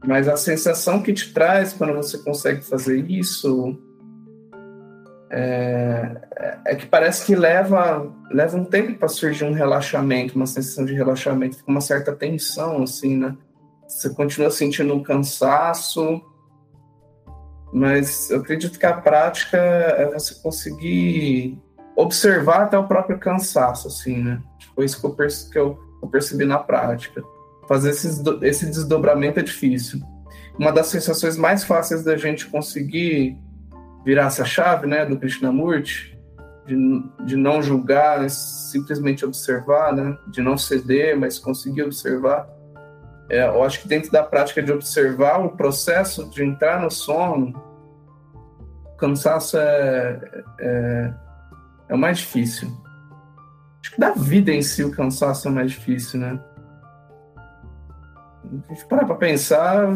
[0.07, 3.75] mas a sensação que te traz quando você consegue fazer isso
[5.37, 6.15] é,
[6.65, 10.93] é que parece que leva leva um tempo para surgir um relaxamento, uma sensação de
[10.93, 13.35] relaxamento, fica uma certa tensão assim, né?
[13.85, 16.21] Você continua sentindo um cansaço,
[17.73, 21.61] mas eu acredito que a prática é você conseguir
[21.97, 24.41] observar até o próprio cansaço, assim, né?
[24.73, 27.21] Foi isso que eu, percebi, que eu, eu percebi na prática.
[27.67, 29.99] Fazer esse desdobramento é difícil.
[30.57, 33.37] Uma das sensações mais fáceis da gente conseguir
[34.05, 36.15] virar essa chave, né, do Krishnamurti,
[36.65, 36.75] de,
[37.25, 42.47] de não julgar, simplesmente observar, né, de não ceder, mas conseguir observar.
[43.27, 47.59] É, eu acho que dentro da prática de observar o processo de entrar no sono,
[48.93, 51.13] o cansaço é, é,
[51.89, 52.69] é o mais difícil.
[53.81, 56.39] Acho que da vida em si o cansaço é mais difícil, né?
[58.69, 59.87] Gente parar para pensar,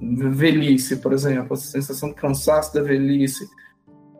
[0.00, 3.48] velhice, por exemplo, a sensação de cansaço da velhice.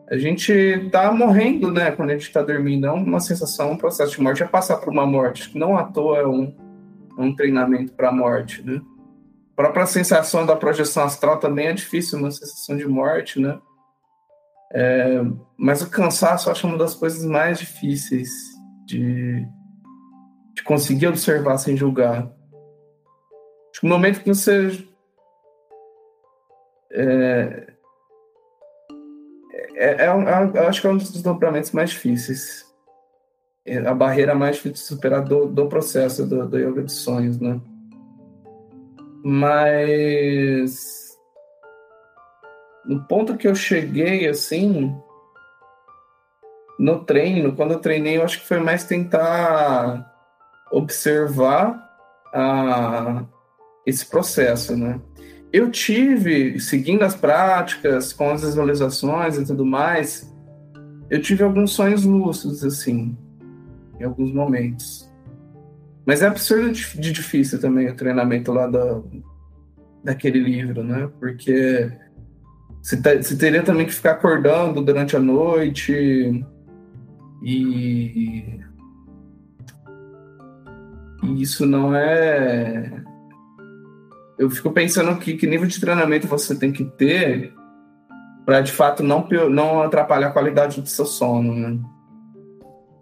[0.09, 2.85] A gente tá morrendo, né, quando a gente está dormindo.
[2.85, 5.57] É uma sensação, um processo de morte, é passar por uma morte.
[5.57, 6.53] Não à toa é um,
[7.17, 8.81] um treinamento para a morte, né?
[9.53, 13.59] A própria sensação da projeção astral também é difícil, uma sensação de morte, né?
[14.73, 15.21] É,
[15.57, 18.29] mas o cansaço eu acho uma das coisas mais difíceis
[18.85, 19.45] de,
[20.55, 22.31] de conseguir observar sem julgar.
[23.81, 24.87] No momento que você.
[26.91, 27.67] É,
[29.75, 32.69] é, é, é, acho que é um dos desdobramentos mais difíceis.
[33.65, 37.39] É a barreira mais difícil de superar do, do processo do, do yoga de sonhos,
[37.39, 37.59] né?
[39.23, 41.01] Mas
[42.85, 44.95] no ponto que eu cheguei assim
[46.79, 50.11] no treino, quando eu treinei, eu acho que foi mais tentar
[50.71, 51.79] observar
[52.33, 53.23] a,
[53.85, 54.99] esse processo, né?
[55.51, 60.33] Eu tive, seguindo as práticas, com as visualizações e tudo mais,
[61.09, 63.17] eu tive alguns sonhos lúcidos, assim,
[63.99, 65.11] em alguns momentos.
[66.05, 69.01] Mas é absurdo de difícil também o treinamento lá da,
[70.03, 71.09] daquele livro, né?
[71.19, 71.91] Porque
[72.81, 75.93] você, tá, você teria também que ficar acordando durante a noite
[77.43, 78.59] e,
[81.23, 83.03] e isso não é.
[84.41, 87.53] Eu fico pensando que, que nível de treinamento você tem que ter
[88.43, 91.79] para de fato não, não atrapalhar a qualidade do seu sono, né?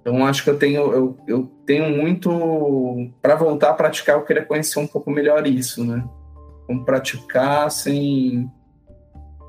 [0.02, 4.44] Então acho que eu tenho eu, eu tenho muito para voltar a praticar, eu queria
[4.44, 6.04] conhecer um pouco melhor isso, né?
[6.68, 8.52] Como praticar sem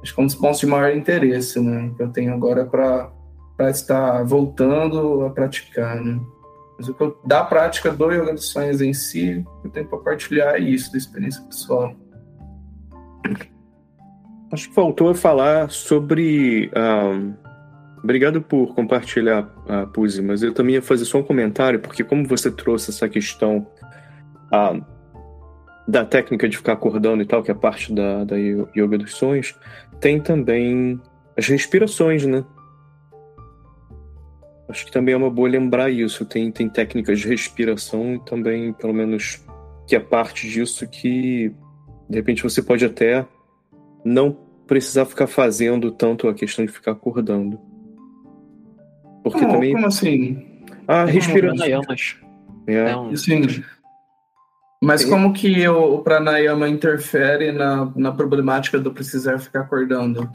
[0.00, 1.92] acho que é um dos pontos de maior interesse, né?
[1.96, 6.20] Que eu tenho agora para estar voltando a praticar, né?
[6.80, 9.98] Mas o que eu, da prática do yoga dos sonhos em si, eu tenho para
[9.98, 11.94] compartilhar é isso, da experiência pessoal.
[14.50, 16.70] Acho que faltou falar sobre.
[16.74, 17.34] Um,
[18.02, 22.26] obrigado por compartilhar, uh, Puzi, mas eu também ia fazer só um comentário, porque como
[22.26, 23.66] você trouxe essa questão.
[24.46, 24.82] Uh,
[25.86, 29.56] da técnica de ficar acordando e tal, que é parte da, da yoga dos sonhos,
[30.00, 31.00] tem também
[31.36, 32.44] as respirações, né?
[34.70, 36.24] Acho que também é uma boa lembrar isso.
[36.24, 39.44] Tem, tem técnicas de respiração e também, pelo menos,
[39.86, 41.52] que é parte disso que,
[42.08, 43.26] de repente, você pode até
[44.04, 47.60] não precisar ficar fazendo tanto a questão de ficar acordando.
[49.24, 49.72] Porque como, também.
[49.72, 50.64] Como assim?
[50.86, 51.82] A respiração.
[52.68, 52.74] É.
[52.74, 53.16] é um...
[53.16, 53.42] Sim.
[54.82, 60.30] Mas como que o, o pranayama interfere na, na problemática do precisar ficar acordando?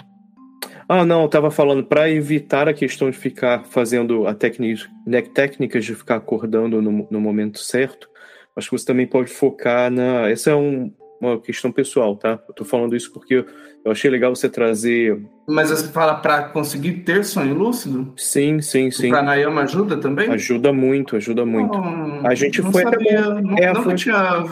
[0.88, 5.22] Ah, não, eu tava falando para evitar a questão de ficar fazendo a técnica, né,
[5.22, 8.08] técnicas de ficar acordando no, no momento certo.
[8.56, 10.30] Acho que você também pode focar na.
[10.30, 12.40] Essa é um, uma questão pessoal, tá?
[12.48, 13.46] Eu tô falando isso porque
[13.84, 15.22] eu achei legal você trazer.
[15.48, 18.14] Mas você fala para conseguir ter sonho lúcido?
[18.16, 19.08] Sim, sim, sim.
[19.08, 20.30] O pranayama ajuda também?
[20.30, 21.78] Ajuda muito, ajuda muito.
[21.78, 23.42] Não, a gente não foi sabia, até.
[23.42, 23.96] Não, é, nunca foi...
[23.96, 24.46] tinha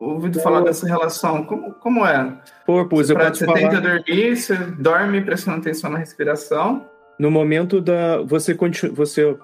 [0.00, 1.44] ouvido falar dessa relação.
[1.44, 2.40] Como, como é?
[2.64, 3.58] Pô, você eu pra, você falar...
[3.58, 6.86] tenta dormir, você dorme prestando atenção na respiração.
[7.18, 8.22] No momento da.
[8.22, 9.36] Você, continua, você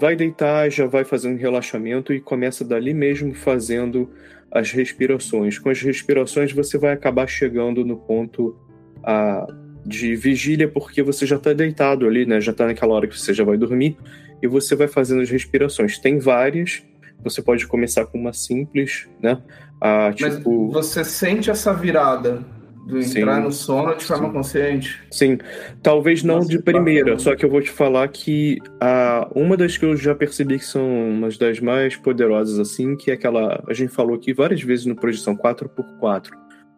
[0.00, 4.10] vai deitar, já vai fazendo relaxamento e começa dali mesmo fazendo
[4.50, 5.58] as respirações.
[5.58, 8.56] Com as respirações, você vai acabar chegando no ponto
[9.04, 9.46] a,
[9.84, 12.40] de vigília, porque você já está deitado ali, né?
[12.40, 13.96] Já está naquela hora que você já vai dormir
[14.42, 15.98] e você vai fazendo as respirações.
[15.98, 16.82] Tem várias.
[17.22, 19.40] Você pode começar com uma simples, né?
[19.80, 20.66] Ah, tipo...
[20.66, 22.44] Mas você sente essa virada
[22.86, 23.42] do entrar Sim.
[23.42, 24.32] no sono de forma Sim.
[24.32, 25.02] consciente?
[25.10, 25.38] Sim,
[25.82, 29.76] talvez não Nossa, de primeira, só que eu vou te falar que a, uma das
[29.76, 33.62] que eu já percebi que são umas das mais poderosas, assim, que é aquela.
[33.68, 36.30] A gente falou aqui várias vezes no Projeção 4x4.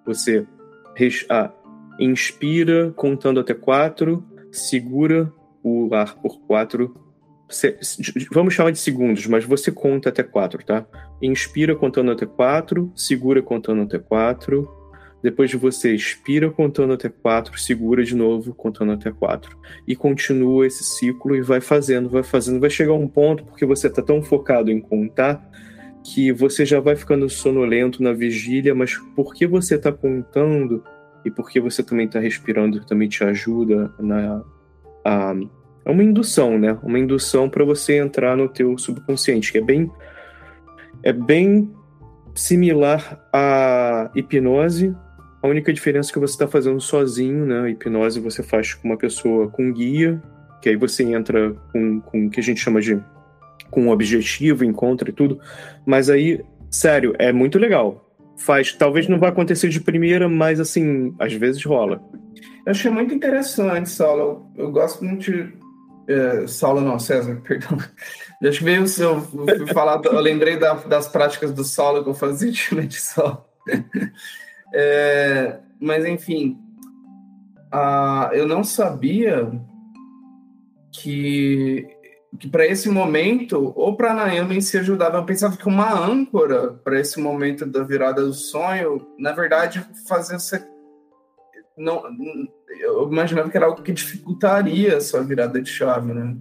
[0.05, 0.47] Você
[1.31, 1.51] ah,
[1.99, 5.33] inspira contando até 4, segura
[5.63, 7.02] o ar por 4.
[8.33, 10.87] Vamos chamar de segundos, mas você conta até 4, tá?
[11.21, 14.83] Inspira contando até 4, segura contando até 4,
[15.23, 19.57] depois você expira contando até 4, segura de novo contando até 4.
[19.87, 22.59] E continua esse ciclo e vai fazendo, vai fazendo.
[22.59, 25.49] Vai chegar um ponto, porque você está tão focado em contar,
[26.03, 30.83] que você já vai ficando sonolento na vigília, mas porque você está contando
[31.25, 34.43] e porque você também está respirando, também te ajuda na.
[35.05, 35.35] A,
[35.85, 36.79] é uma indução, né?
[36.83, 39.91] Uma indução para você entrar no teu subconsciente, que é bem.
[41.03, 41.71] É bem
[42.35, 44.95] similar à hipnose,
[45.43, 47.63] a única diferença é que você está fazendo sozinho, né?
[47.63, 50.23] A hipnose você faz com uma pessoa com guia,
[50.63, 53.03] que aí você entra com, com o que a gente chama de
[53.69, 55.41] com um objetivo, encontra e tudo.
[55.85, 58.09] Mas aí, sério, é muito legal.
[58.39, 62.01] Faz, talvez não vai acontecer de primeira, mas assim, às vezes rola.
[62.65, 64.49] Eu achei muito interessante, Saulo.
[64.57, 65.53] Eu gosto muito de.
[66.09, 67.79] É, Saulo não, César, perdão.
[68.43, 69.21] Acho que veio o seu.
[69.73, 73.45] falar, eu lembrei da, das práticas do Saulo que eu fazia de medição.
[74.75, 76.59] É, mas, enfim,
[77.71, 79.51] a, eu não sabia
[80.91, 81.87] que,
[82.39, 85.19] que para esse momento, ou para Naomi se ajudava.
[85.19, 90.39] Eu pensava que uma âncora para esse momento da virada do sonho, na verdade, fazia
[90.39, 90.72] você.
[91.77, 92.03] Não,
[92.81, 96.37] eu imaginava que era algo que dificultaria a sua virada de chave, né?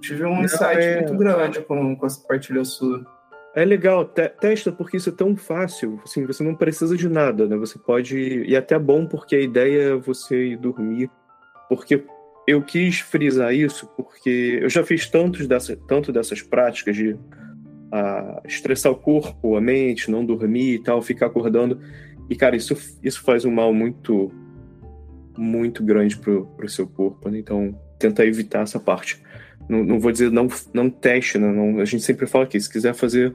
[0.00, 0.96] Tive um não, insight é...
[1.00, 3.04] muito grande com, com essa partilha sua.
[3.54, 7.46] É legal, te testa porque isso é tão fácil, assim, você não precisa de nada,
[7.46, 7.56] né?
[7.56, 8.16] Você pode.
[8.16, 11.10] E é até bom porque a ideia é você ir dormir.
[11.68, 12.04] Porque
[12.46, 18.40] eu quis frisar isso porque eu já fiz tantos dessa, tanto dessas práticas de uh,
[18.44, 21.80] estressar o corpo, a mente, não dormir e tal, ficar acordando.
[22.30, 24.32] E, cara, isso, isso faz um mal muito,
[25.36, 27.38] muito grande pro, pro seu corpo, né?
[27.40, 29.20] Então, tentar evitar essa parte
[29.70, 31.50] não, não vou dizer não, não teste, né?
[31.52, 33.32] Não, a gente sempre fala aqui, se quiser fazer,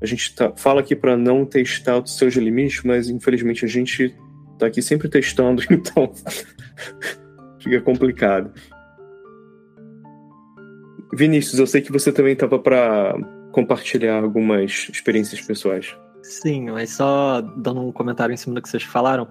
[0.00, 4.14] a gente tá, fala aqui para não testar os seus limites, mas infelizmente a gente
[4.58, 6.12] tá aqui sempre testando, então
[7.58, 8.52] fica complicado.
[11.14, 13.14] Vinícius, eu sei que você também estava para
[13.50, 15.96] compartilhar algumas experiências pessoais.
[16.22, 19.28] Sim, mas só dando um comentário em cima do que vocês falaram,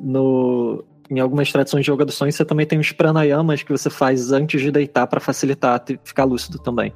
[0.00, 3.90] no em algumas tradições de yoga do sonho, você também tem os pranayamas que você
[3.90, 6.92] faz antes de deitar para facilitar ficar lúcido também.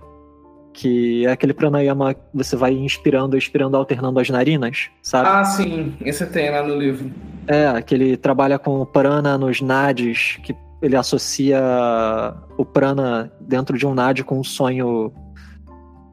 [0.73, 5.29] Que é aquele pranayama que você vai inspirando e expirando, alternando as narinas, sabe?
[5.29, 7.11] Ah, sim, esse tem lá no livro.
[7.47, 11.61] É, que ele trabalha com o prana nos nadis, que ele associa
[12.57, 15.13] o prana dentro de um nadi com um sonho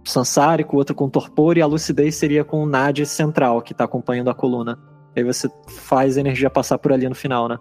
[0.04, 4.30] sansárico, outro com torpor, e a lucidez seria com o nadi central, que está acompanhando
[4.30, 4.78] a coluna.
[5.16, 7.60] Aí você faz a energia passar por ali no final, né?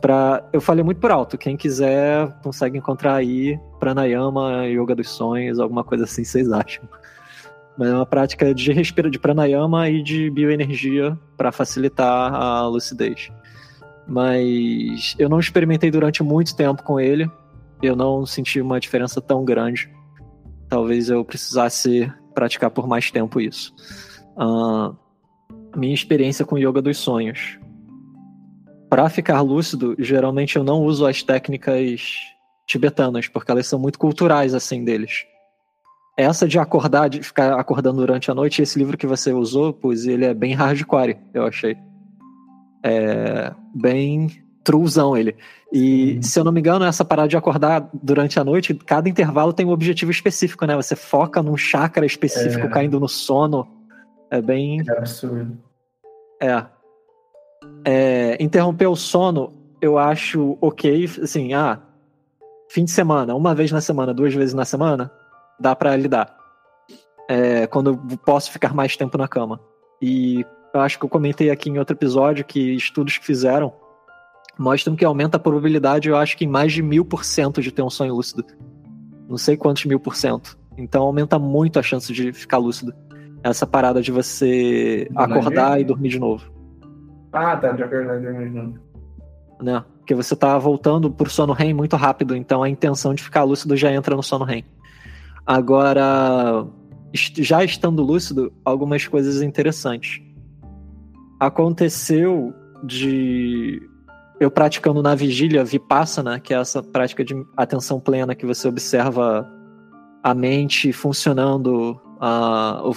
[0.00, 1.38] Pra, eu falei muito por alto.
[1.38, 6.88] Quem quiser consegue encontrar aí pranayama, yoga dos sonhos, alguma coisa assim, vocês acham.
[7.78, 13.30] Mas é uma prática de respiro de pranayama e de bioenergia para facilitar a lucidez.
[14.06, 17.30] Mas eu não experimentei durante muito tempo com ele.
[17.80, 19.88] Eu não senti uma diferença tão grande.
[20.72, 23.74] Talvez eu precisasse praticar por mais tempo isso.
[24.34, 24.96] Uh,
[25.76, 27.58] minha experiência com yoga dos sonhos
[28.88, 32.16] para ficar lúcido, geralmente eu não uso as técnicas
[32.66, 35.26] tibetanas, porque elas são muito culturais assim deles.
[36.16, 40.06] Essa de acordar, de ficar acordando durante a noite, esse livro que você usou, pois
[40.06, 41.76] ele é bem hardcore, eu achei.
[42.82, 45.36] É bem truzão ele.
[45.72, 49.52] E, se eu não me engano, essa parada de acordar durante a noite, cada intervalo
[49.52, 50.76] tem um objetivo específico, né?
[50.76, 52.68] Você foca num chakra específico é.
[52.68, 53.66] caindo no sono.
[54.30, 54.82] É bem.
[54.86, 55.58] É absurdo.
[56.40, 56.64] É.
[57.84, 58.36] é.
[58.40, 61.80] Interromper o sono, eu acho ok, assim, ah,
[62.68, 65.10] fim de semana, uma vez na semana, duas vezes na semana,
[65.58, 66.36] dá para lidar.
[67.28, 69.60] É, quando eu posso ficar mais tempo na cama.
[70.00, 70.44] E
[70.74, 73.72] eu acho que eu comentei aqui em outro episódio que estudos que fizeram
[74.62, 77.72] mostram que aumenta a probabilidade, eu acho que em mais de mil por cento de
[77.72, 78.44] ter um sonho lúcido.
[79.28, 80.56] Não sei quantos mil por cento.
[80.78, 82.94] Então aumenta muito a chance de ficar lúcido.
[83.42, 86.50] Essa parada de você acordar e dormir de novo.
[87.32, 88.78] Ah, tá, de acordar e dormir de novo.
[89.60, 89.84] Né?
[89.98, 93.76] Porque você tá voltando pro sono REM muito rápido, então a intenção de ficar lúcido
[93.76, 94.64] já entra no sono REM.
[95.44, 96.66] Agora,
[97.12, 100.22] já estando lúcido, algumas coisas interessantes.
[101.40, 102.54] Aconteceu
[102.84, 103.80] de
[104.42, 109.48] eu praticando na vigília vipassana, que é essa prática de atenção plena que você observa
[110.22, 112.90] a mente funcionando, uh,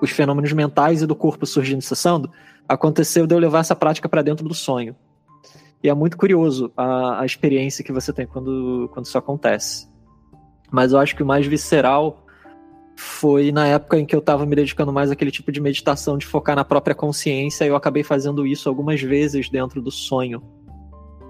[0.00, 2.30] os fenômenos mentais e do corpo surgindo e cessando,
[2.68, 4.94] aconteceu de eu levar essa prática para dentro do sonho.
[5.82, 9.88] E é muito curioso a, a experiência que você tem quando, quando isso acontece.
[10.70, 12.24] Mas eu acho que o mais visceral
[12.96, 16.26] foi na época em que eu estava me dedicando mais àquele tipo de meditação de
[16.26, 20.40] focar na própria consciência, e eu acabei fazendo isso algumas vezes dentro do sonho.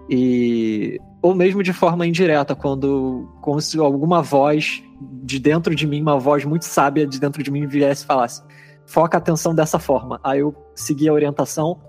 [0.09, 4.83] E ou mesmo de forma indireta, quando como se alguma voz
[5.23, 8.43] de dentro de mim, uma voz muito sábia de dentro de mim viesse e falasse:
[8.85, 10.21] "Foca a atenção dessa forma".
[10.23, 11.81] Aí eu seguia a orientação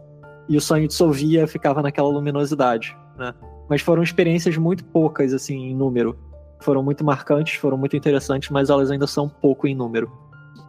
[0.48, 3.34] e o sonho dissolvia, ficava naquela luminosidade, né?
[3.70, 6.18] Mas foram experiências muito poucas assim em número.
[6.62, 10.12] Foram muito marcantes, foram muito interessantes, mas elas ainda são pouco em número.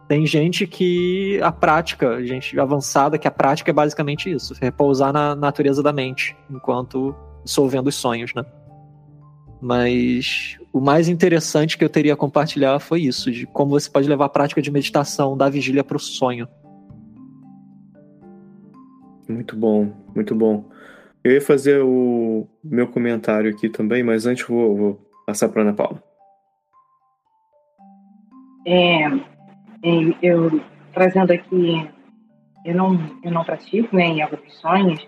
[0.07, 5.35] Tem gente que a prática, gente avançada, que a prática é basicamente isso, repousar na
[5.35, 7.15] natureza da mente, enquanto
[7.45, 8.43] dissolvendo os sonhos, né?
[9.61, 14.09] Mas o mais interessante que eu teria a compartilhar foi isso, de como você pode
[14.09, 16.47] levar a prática de meditação da vigília para o sonho.
[19.29, 20.65] Muito bom, muito bom.
[21.23, 25.73] Eu ia fazer o meu comentário aqui também, mas antes vou, vou passar para Ana
[25.73, 26.03] Paula.
[28.67, 30.61] É, é, eu
[30.93, 31.89] trazendo aqui,
[32.63, 35.07] eu não, eu não pratico né, em dos sonhos,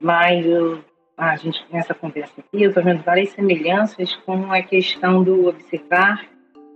[0.00, 0.82] mas eu,
[1.18, 6.24] a gente nessa conversa aqui, eu estou vendo várias semelhanças com a questão do observar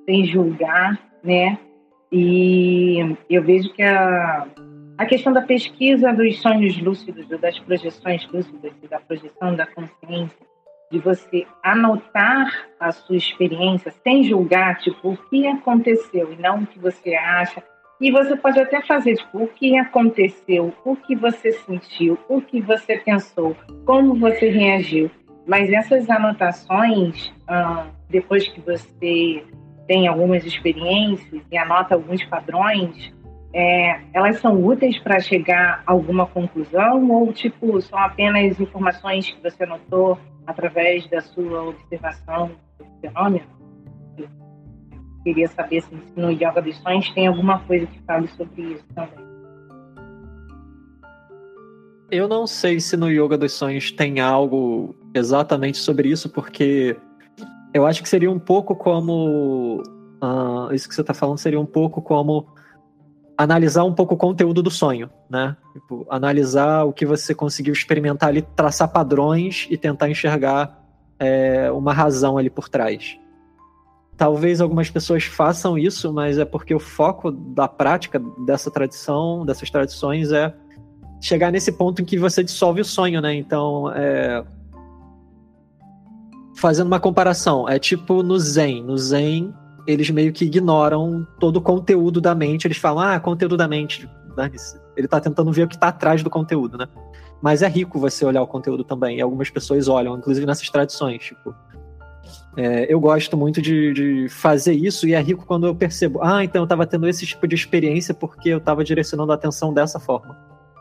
[0.05, 1.57] sem julgar, né?
[2.11, 4.47] E eu vejo que a,
[4.99, 10.47] a questão da pesquisa dos sonhos lúcidos, das projeções lúcidas da projeção da consciência,
[10.91, 16.67] de você anotar a sua experiência sem julgar, tipo, o que aconteceu e não o
[16.67, 17.63] que você acha.
[18.03, 22.61] E você pode até fazer, tipo, o que aconteceu, o que você sentiu, o que
[22.61, 25.09] você pensou, como você reagiu.
[25.47, 29.45] Mas essas anotações, ah, depois que você
[29.87, 33.15] tem algumas experiências e anota alguns padrões,
[33.55, 39.41] é, elas são úteis para chegar a alguma conclusão ou tipo são apenas informações que
[39.43, 43.62] você notou através da sua observação do fenômeno?
[45.25, 49.33] Queria saber se no Yoga dos Sonhos tem alguma coisa que fale sobre isso também.
[52.11, 56.97] Eu não sei se no Yoga dos Sonhos tem algo exatamente sobre isso, porque
[57.73, 59.83] eu acho que seria um pouco como.
[60.23, 62.47] Uh, isso que você está falando seria um pouco como
[63.37, 65.57] analisar um pouco o conteúdo do sonho, né?
[65.73, 70.79] Tipo, analisar o que você conseguiu experimentar ali, traçar padrões e tentar enxergar
[71.19, 73.19] é, uma razão ali por trás.
[74.17, 79.71] Talvez algumas pessoas façam isso, mas é porque o foco da prática dessa tradição, dessas
[79.71, 80.55] tradições, é
[81.21, 83.35] chegar nesse ponto em que você dissolve o sonho, né?
[83.35, 84.45] Então, é...
[86.57, 88.83] fazendo uma comparação, é tipo no Zen.
[88.83, 89.55] No Zen,
[89.87, 92.67] eles meio que ignoram todo o conteúdo da mente.
[92.67, 94.09] Eles falam, ah, conteúdo da mente.
[94.97, 96.87] Ele tá tentando ver o que tá atrás do conteúdo, né?
[97.41, 99.19] Mas é rico você olhar o conteúdo também.
[99.19, 101.25] E algumas pessoas olham, inclusive nessas tradições.
[101.25, 101.55] Tipo,
[102.57, 106.45] é, eu gosto muito de, de, fazer isso e é rico quando eu percebo, ah,
[106.45, 109.99] então eu tava tendo esse tipo de experiência porque eu tava direcionando a atenção dessa
[109.99, 110.37] forma.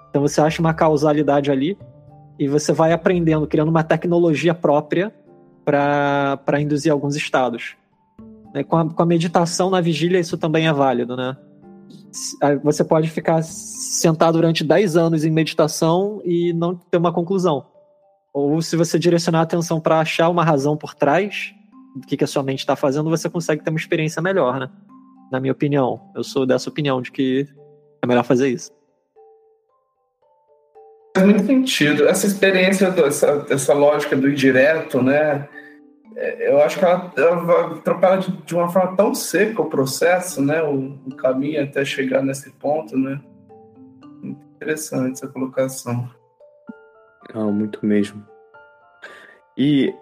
[0.10, 1.78] Então você acha uma causalidade ali
[2.38, 5.14] e você vai aprendendo, criando uma tecnologia própria
[5.64, 7.78] para induzir alguns estados.
[8.54, 8.64] Né?
[8.64, 11.38] Com, a, com a meditação na vigília, isso também é válido, né?
[12.64, 17.66] Você pode ficar sentado durante 10 anos em meditação e não ter uma conclusão.
[18.34, 21.54] Ou se você direcionar a atenção para achar uma razão por trás
[21.96, 24.70] do que, que a sua mente está fazendo, você consegue ter uma experiência melhor, né?
[25.32, 26.12] Na minha opinião.
[26.16, 27.48] Eu sou dessa opinião de que
[28.02, 28.72] é melhor fazer isso.
[31.16, 32.08] Faz muito sentido.
[32.08, 35.48] Essa experiência, essa, essa lógica do indireto, né?
[36.16, 40.42] É, eu acho que ela, ela atropela de, de, uma forma tão seca o processo,
[40.42, 40.62] né?
[40.62, 43.20] O, o, caminho até chegar nesse ponto, né?
[44.62, 46.10] interessante essa colocação.
[47.34, 48.24] Ah, muito mesmo.
[49.58, 49.94] E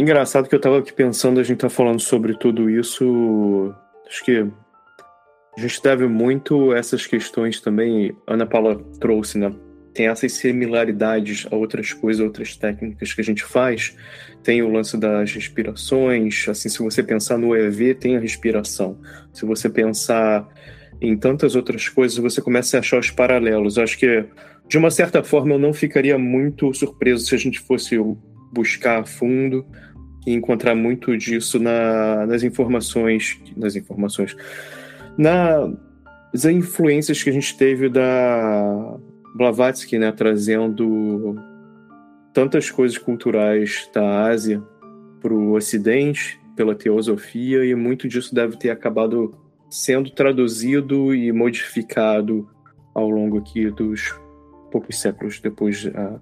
[0.00, 3.74] engraçado que eu estava aqui pensando, a gente tá falando sobre tudo isso.
[4.06, 4.46] Acho que
[5.56, 8.16] a gente deve muito essas questões também.
[8.26, 9.52] Ana Paula trouxe, né?
[9.92, 13.94] Tem essas similaridades a outras coisas, outras técnicas que a gente faz.
[14.42, 16.48] Tem o lance das respirações.
[16.48, 18.98] Assim, se você pensar no EV, tem a respiração.
[19.32, 20.48] Se você pensar
[21.00, 23.78] em tantas outras coisas, você começa a achar os paralelos.
[23.78, 24.24] Acho que,
[24.68, 27.98] de uma certa forma, eu não ficaria muito surpreso se a gente fosse
[28.52, 29.66] buscar a fundo
[30.26, 34.36] e encontrar muito disso na, nas informações, nas informações,
[35.16, 38.98] nas influências que a gente teve da
[39.34, 41.36] Blavatsky, né, trazendo
[42.32, 44.62] tantas coisas culturais da Ásia
[45.20, 49.34] para o Ocidente pela teosofia e muito disso deve ter acabado
[49.68, 52.48] sendo traduzido e modificado
[52.94, 54.14] ao longo aqui dos
[54.70, 56.20] poucos séculos depois uh,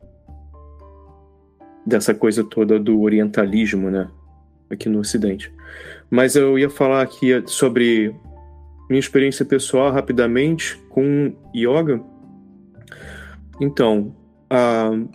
[1.89, 4.09] dessa coisa toda do orientalismo, né,
[4.71, 5.53] aqui no Ocidente.
[6.11, 8.15] Mas eu ia falar aqui sobre
[8.89, 12.01] minha experiência pessoal rapidamente com yoga.
[13.61, 14.15] Então,
[14.53, 15.09] uh,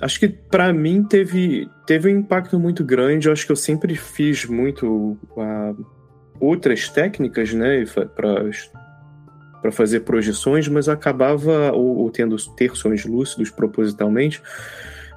[0.00, 3.26] acho que para mim teve teve um impacto muito grande.
[3.26, 5.86] Eu acho que eu sempre fiz muito uh,
[6.38, 14.40] outras técnicas, né, para fazer projeções, mas acabava ou, ou tendo ter sonhos lúcidos propositalmente.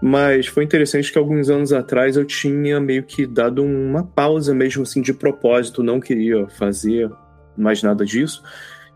[0.01, 4.81] Mas foi interessante que alguns anos atrás eu tinha meio que dado uma pausa mesmo
[4.81, 7.09] assim de propósito, não queria fazer
[7.55, 8.41] mais nada disso.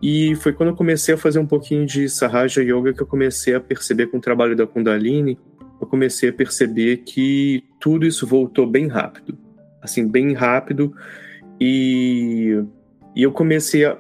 [0.02, 3.54] E foi quando eu comecei a fazer um pouquinho de Sahaja Yoga que eu comecei
[3.54, 5.38] a perceber com o trabalho da Kundalini,
[5.80, 9.38] eu comecei a perceber que tudo isso voltou bem rápido.
[9.82, 10.92] Assim, bem rápido.
[11.62, 12.64] E,
[13.16, 13.98] e eu comecei a.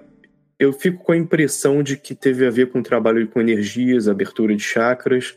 [0.57, 4.07] Eu fico com a impressão de que teve a ver com o trabalho com energias,
[4.07, 5.35] abertura de chakras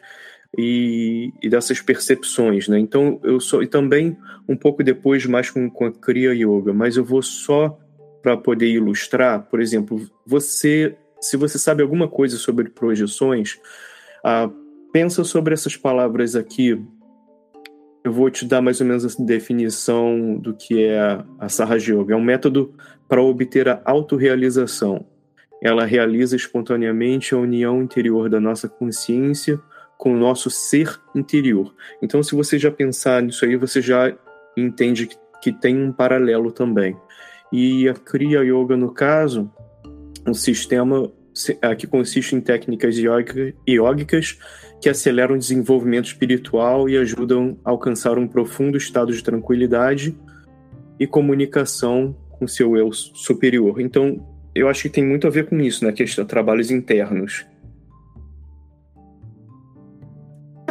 [0.56, 2.78] e, e dessas percepções, né?
[2.78, 4.16] Então eu sou e também
[4.48, 7.78] um pouco depois mais com, com a Kriya Yoga, mas eu vou só
[8.22, 13.58] para poder ilustrar, por exemplo, você se você sabe alguma coisa sobre projeções,
[14.24, 14.48] ah,
[14.92, 16.80] pensa sobre essas palavras aqui
[18.04, 22.14] eu vou te dar mais ou menos a definição do que é a Sahaja Yoga.
[22.14, 22.74] É um método
[23.06, 25.04] para obter a autorrealização.
[25.62, 29.60] Ela realiza espontaneamente a união interior da nossa consciência
[29.98, 31.74] com o nosso ser interior.
[32.00, 34.16] Então, se você já pensar nisso aí, você já
[34.56, 35.08] entende
[35.42, 36.96] que, tem um paralelo também.
[37.52, 39.50] E a Kriya Yoga, no caso,
[40.26, 41.10] um sistema
[41.78, 42.96] que consiste em técnicas
[43.66, 44.38] iógicas
[44.80, 50.16] que aceleram o desenvolvimento espiritual e ajudam a alcançar um profundo estado de tranquilidade
[50.98, 53.80] e comunicação com seu eu superior.
[53.80, 54.24] Então,
[54.54, 55.92] eu acho que tem muito a ver com isso, né?
[55.92, 57.46] Questão de trabalhos internos.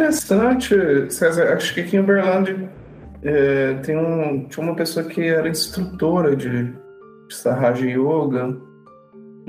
[0.08, 1.53] Interessante, César.
[1.53, 2.70] Acho que aqui em Uberlândia
[3.24, 6.72] é, tem um, tinha uma pessoa que era instrutora de,
[7.28, 8.58] de Sahaja Yoga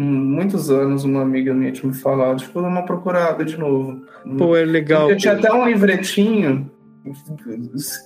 [0.01, 4.01] muitos anos uma amiga minha tinha me falado, tipo, dar uma procurada de novo.
[4.39, 5.11] Pô, é legal.
[5.11, 6.71] Eu tinha até um livretinho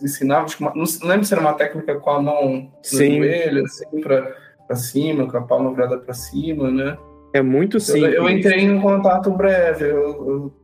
[0.03, 4.33] ensinava, tipo, não lembro se era uma técnica com a mão no joelho, assim, pra,
[4.67, 6.97] pra cima, com a palma virada pra cima, né?
[7.35, 8.15] É muito simples.
[8.15, 10.55] Eu, eu entrei em contato breve, eu, eu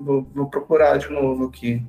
[0.00, 1.82] vou, vou, procurar de novo aqui.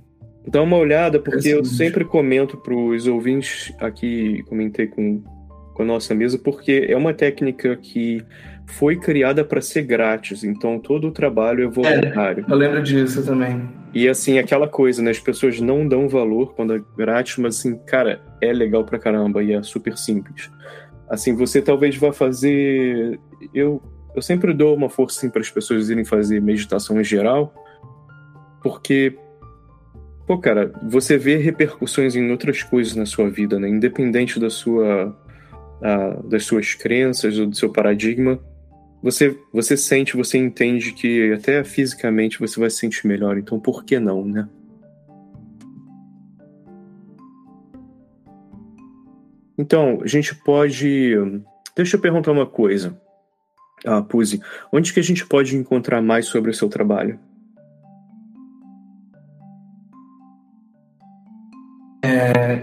[0.48, 5.24] Dá uma olhada, porque eu sempre comento para os ouvintes aqui, comentei com
[5.76, 8.24] com a nossa mesa, porque é uma técnica que
[8.66, 12.45] foi criada para ser grátis, então todo o trabalho é voluntário.
[12.48, 13.70] É, eu lembro disso também.
[13.94, 15.12] E assim, aquela coisa, né?
[15.12, 19.44] As pessoas não dão valor quando é grátis, mas assim, cara, é legal pra caramba
[19.44, 20.49] e é super simples.
[21.10, 23.20] Assim, você talvez vá fazer.
[23.53, 23.82] Eu,
[24.16, 27.53] eu sempre dou uma força assim, para as pessoas irem fazer meditação em geral,
[28.66, 29.16] porque
[30.26, 33.70] Pô, cara, você vê repercussões em outras coisas na sua vida, né?
[33.70, 35.16] Independente da sua
[36.24, 38.40] das suas crenças ou do seu paradigma,
[39.04, 43.38] você, você sente, você entende que até fisicamente você vai se sentir melhor.
[43.38, 44.50] Então, por que não, né?
[49.56, 51.14] Então, a gente pode.
[51.76, 53.00] Deixa eu perguntar uma coisa,
[53.86, 54.42] ah, Puzi.
[54.74, 57.20] Onde que a gente pode encontrar mais sobre o seu trabalho?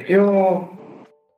[0.00, 0.72] É, eu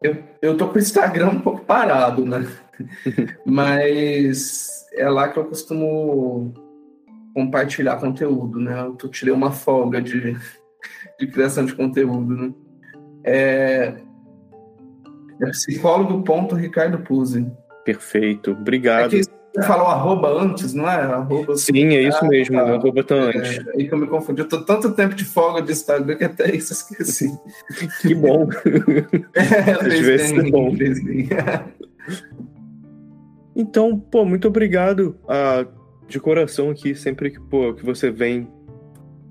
[0.04, 2.46] eu, eu tô com o Instagram um pouco parado, né?
[3.46, 6.52] Mas é lá que eu costumo
[7.34, 8.82] compartilhar conteúdo, né?
[8.82, 10.36] Eu tô, tirei uma folga de,
[11.18, 12.54] de criação de conteúdo, né?
[13.24, 13.94] É,
[15.40, 17.50] é psicólogo ponto Ricardo Puzzi.
[17.84, 19.16] Perfeito, obrigado.
[19.16, 19.20] É
[19.54, 20.96] Você falou arroba antes, não é?
[20.96, 23.58] Arroba Sim, é isso mesmo, ah, arroba tá antes.
[23.58, 24.40] É, aí que eu me confundi.
[24.40, 27.30] Eu tô tanto tempo de folga de Instagram que até isso esqueci.
[28.00, 28.48] que bom.
[29.34, 30.74] É, Às vezes bem, é bom.
[30.74, 30.94] Bem.
[33.56, 35.64] Então, pô, muito obrigado ah,
[36.08, 38.48] de coração aqui, sempre que, pô, que você vem.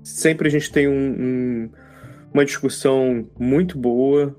[0.02, 1.70] Sempre a gente tem um, um,
[2.32, 4.34] uma discussão muito boa,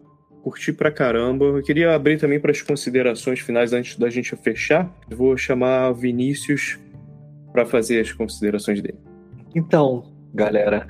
[0.46, 1.46] curti pra caramba.
[1.46, 4.88] Eu queria abrir também para as considerações finais antes da gente fechar.
[5.10, 6.78] vou chamar Vinícius
[7.52, 9.00] para fazer as considerações dele.
[9.56, 10.88] Então, galera,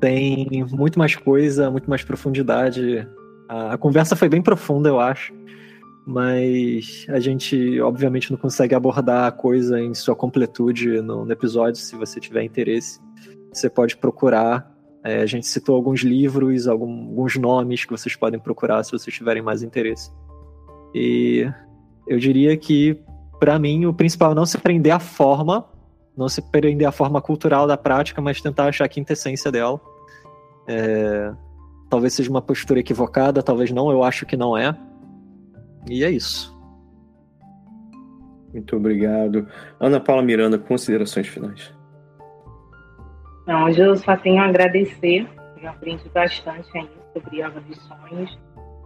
[0.00, 3.06] tem muito mais coisa, muito mais profundidade.
[3.48, 5.32] A conversa foi bem profunda, eu acho
[6.10, 11.78] mas a gente obviamente não consegue abordar a coisa em sua completude no episódio.
[11.82, 12.98] Se você tiver interesse,
[13.52, 14.74] você pode procurar.
[15.04, 19.14] É, a gente citou alguns livros, algum, alguns nomes que vocês podem procurar se vocês
[19.14, 20.10] tiverem mais interesse.
[20.94, 21.48] E
[22.06, 23.00] eu diria que,
[23.38, 25.64] para mim, o principal é não se prender à forma,
[26.16, 29.80] não se prender à forma cultural da prática, mas tentar achar a quintessência dela.
[30.66, 31.32] É,
[31.88, 34.76] talvez seja uma postura equivocada, talvez não, eu acho que não é
[35.88, 36.56] e é isso.
[38.52, 39.46] Muito obrigado.
[39.78, 41.72] Ana Paula Miranda, considerações finais.
[43.48, 45.26] Não, hoje eu só tenho a agradecer.
[45.62, 48.38] Eu aprendi bastante aí sobre Yoga dos Sonhos.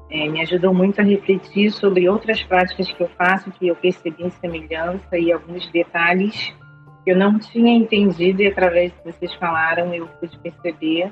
[0.09, 4.23] É, me ajudou muito a refletir sobre outras práticas que eu faço, que eu percebi
[4.23, 6.55] em semelhança e alguns detalhes
[7.03, 11.11] que eu não tinha entendido e através do que vocês falaram eu pude perceber.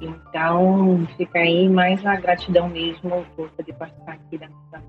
[0.00, 4.82] Então, fica aí mais a gratidão mesmo por poder participar aqui da nossa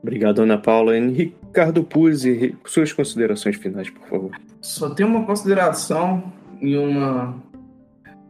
[0.00, 0.96] Obrigado, Ana Paula.
[0.96, 4.49] E Ricardo Puzzi, suas considerações finais, por favor.
[4.60, 7.42] Só tenho uma consideração e uma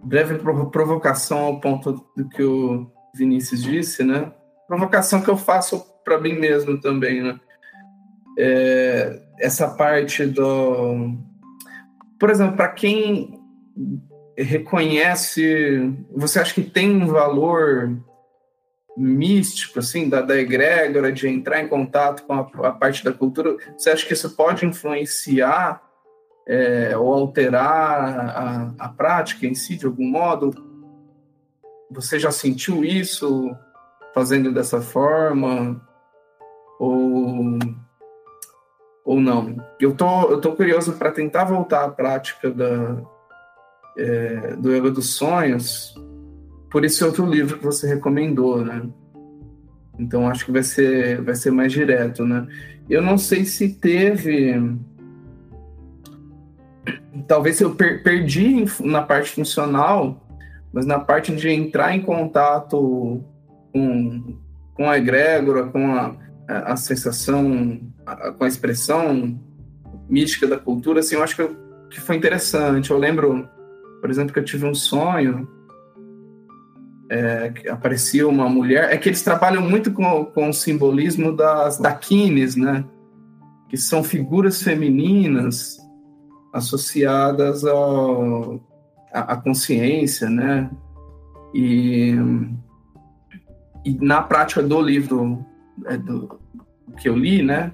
[0.03, 4.33] breve provocação ao ponto do que o Vinícius disse, né?
[4.69, 7.41] Provocação que eu faço para mim mesmo também, né?
[8.39, 11.15] É, essa parte do.
[12.19, 13.41] Por exemplo, para quem
[14.37, 15.93] reconhece.
[16.15, 17.99] Você acha que tem um valor
[18.97, 23.57] místico, assim, da, da egrégora, de entrar em contato com a, a parte da cultura,
[23.77, 25.81] você acha que isso pode influenciar
[26.47, 30.53] é, ou alterar a, a prática em si, de algum modo?
[31.91, 33.51] Você já sentiu isso
[34.15, 35.81] fazendo dessa forma?
[36.79, 37.59] Ou,
[39.05, 39.57] ou não?
[39.79, 43.03] Eu tô, eu tô curioso para tentar voltar à prática da,
[43.97, 45.95] é, do Yoga dos Sonhos,
[46.71, 48.83] por esse outro livro que você recomendou, né?
[49.99, 52.47] Então acho que vai ser, vai ser mais direto, né?
[52.89, 54.55] Eu não sei se teve.
[57.27, 60.27] Talvez eu per perdi na parte funcional,
[60.73, 63.23] mas na parte de entrar em contato
[63.73, 64.39] com,
[64.75, 66.17] com a egrégora, com a,
[66.49, 69.39] a, sensação, a, com a expressão
[70.09, 71.57] mística da cultura, assim, eu acho que, eu,
[71.91, 72.91] que foi interessante.
[72.91, 73.49] Eu lembro,
[74.01, 75.49] por exemplo, que eu tive um sonho
[77.11, 78.93] é, aparecia uma mulher.
[78.93, 82.85] É que eles trabalham muito com, com o simbolismo das daquines, né?
[83.69, 85.77] Que são figuras femininas
[86.53, 88.61] associadas ao,
[89.13, 90.71] à, consciência, né?
[91.55, 92.15] E,
[93.85, 95.45] e na prática do livro
[95.87, 96.39] é, do,
[96.99, 97.73] que eu li, né?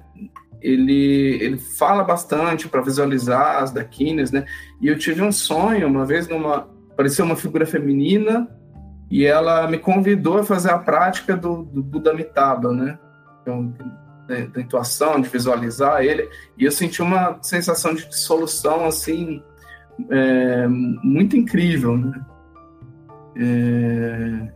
[0.60, 4.44] Ele, ele fala bastante para visualizar as daquines, né?
[4.80, 8.48] E eu tive um sonho uma vez numa apareceu uma figura feminina
[9.10, 12.98] e ela me convidou a fazer a prática do, do Buda Amitabha, né?
[13.42, 13.74] Então,
[14.26, 16.28] da intuação, de visualizar ele,
[16.58, 19.42] e eu senti uma sensação de dissolução, assim,
[20.10, 22.24] é, muito incrível, né?
[23.38, 24.52] É,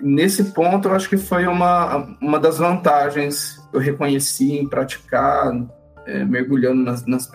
[0.00, 5.52] nesse ponto, eu acho que foi uma, uma das vantagens que eu reconheci em praticar,
[6.06, 7.30] é, mergulhando nas, nas,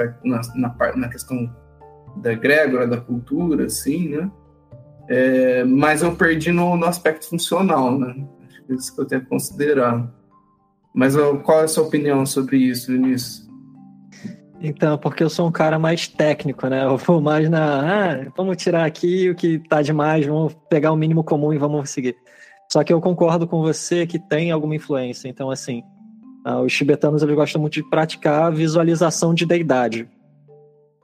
[0.55, 1.53] na, na, questão
[2.17, 4.31] da egrégora, da cultura, assim, né?
[5.09, 8.25] É, mas eu perdi no, no, aspecto funcional, né?
[8.47, 10.09] Acho que isso que eu tenho que considerar.
[10.93, 13.43] Mas qual é a sua opinião sobre isso, Vinícius?
[14.61, 16.85] Então, porque eu sou um cara mais técnico, né?
[16.85, 18.13] Eu vou mais na.
[18.13, 21.89] Ah, vamos tirar aqui o que tá demais, vamos pegar o mínimo comum e vamos
[21.89, 22.15] seguir.
[22.71, 25.27] Só que eu concordo com você que tem alguma influência.
[25.27, 25.83] Então, assim,
[26.45, 30.07] ah, os tibetanos eles gostam muito de praticar a visualização de deidade.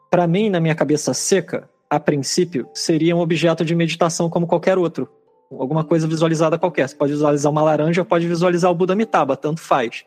[0.10, 4.78] Para mim, na minha cabeça seca, a princípio, seria um objeto de meditação como qualquer
[4.78, 5.10] outro.
[5.52, 6.88] Alguma coisa visualizada qualquer.
[6.88, 10.06] Você pode visualizar uma laranja pode visualizar o Buda Amitabha, tanto faz.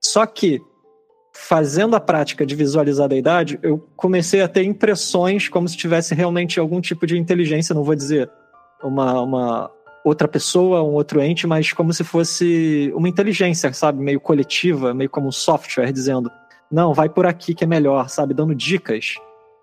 [0.00, 0.60] Só que,
[1.34, 6.14] fazendo a prática de visualizar a deidade, eu comecei a ter impressões como se tivesse
[6.14, 8.30] realmente algum tipo de inteligência, não vou dizer
[8.82, 9.70] uma, uma
[10.04, 14.02] outra pessoa, um outro ente, mas como se fosse uma inteligência, sabe?
[14.02, 16.30] Meio coletiva, meio como um software, dizendo
[16.70, 18.34] não, vai por aqui que é melhor, sabe?
[18.34, 19.14] Dando dicas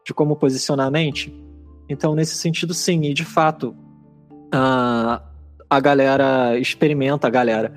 [0.06, 1.34] de como posicionar a mente.
[1.90, 3.76] Então, nesse sentido, sim, e de fato,
[4.52, 5.22] a,
[5.70, 7.74] a galera experimenta, a galera.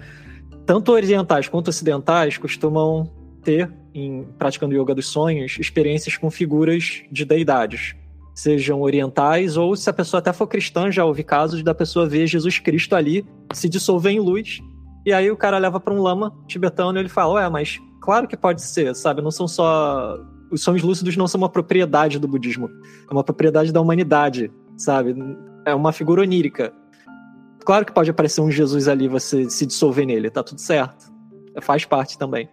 [0.67, 3.11] Tanto orientais quanto ocidentais costumam
[3.43, 7.95] ter, em praticando yoga dos sonhos, experiências com figuras de deidades,
[8.35, 12.27] sejam orientais ou se a pessoa até for cristã, já houve casos da pessoa ver
[12.27, 14.61] Jesus Cristo ali se dissolver em luz.
[15.07, 18.27] E aí o cara leva para um lama tibetano e ele fala: Ué, mas claro
[18.27, 19.23] que pode ser, sabe?
[19.23, 20.19] Não são só.
[20.51, 22.69] Os sonhos lúcidos não são uma propriedade do budismo,
[23.09, 25.15] é uma propriedade da humanidade, sabe?
[25.65, 26.73] É uma figura onírica.
[27.65, 31.13] Claro que pode aparecer um Jesus ali, você se dissolver nele, tá tudo certo.
[31.63, 32.49] Faz parte também.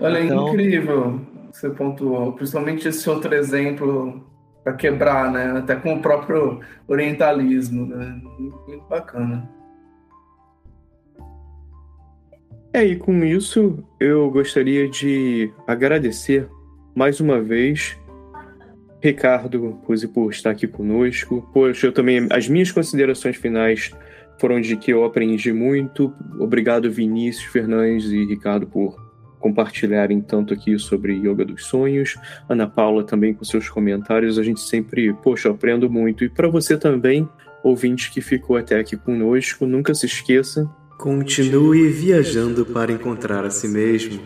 [0.00, 0.48] Olha, então...
[0.48, 1.20] é incrível
[1.52, 4.24] você pontuou, principalmente esse outro exemplo
[4.62, 5.58] para quebrar, né?
[5.58, 8.20] Até com o próprio orientalismo, né?
[8.38, 9.48] Muito bacana.
[12.72, 16.48] É, e com isso eu gostaria de agradecer
[16.94, 17.98] mais uma vez
[19.02, 21.48] Ricardo Puse por estar aqui conosco.
[21.52, 23.90] Poxa, eu também as minhas considerações finais
[24.38, 26.12] foram de que eu aprendi muito.
[26.38, 28.96] Obrigado Vinícius Fernandes e Ricardo por
[29.38, 32.16] compartilharem tanto aqui sobre Yoga dos Sonhos.
[32.48, 34.38] Ana Paula também com seus comentários.
[34.38, 36.24] A gente sempre, poxa, eu aprendo muito.
[36.24, 37.28] E para você também,
[37.62, 40.70] ouvinte que ficou até aqui conosco, nunca se esqueça
[41.00, 44.20] Continue viajando para encontrar a si mesmo.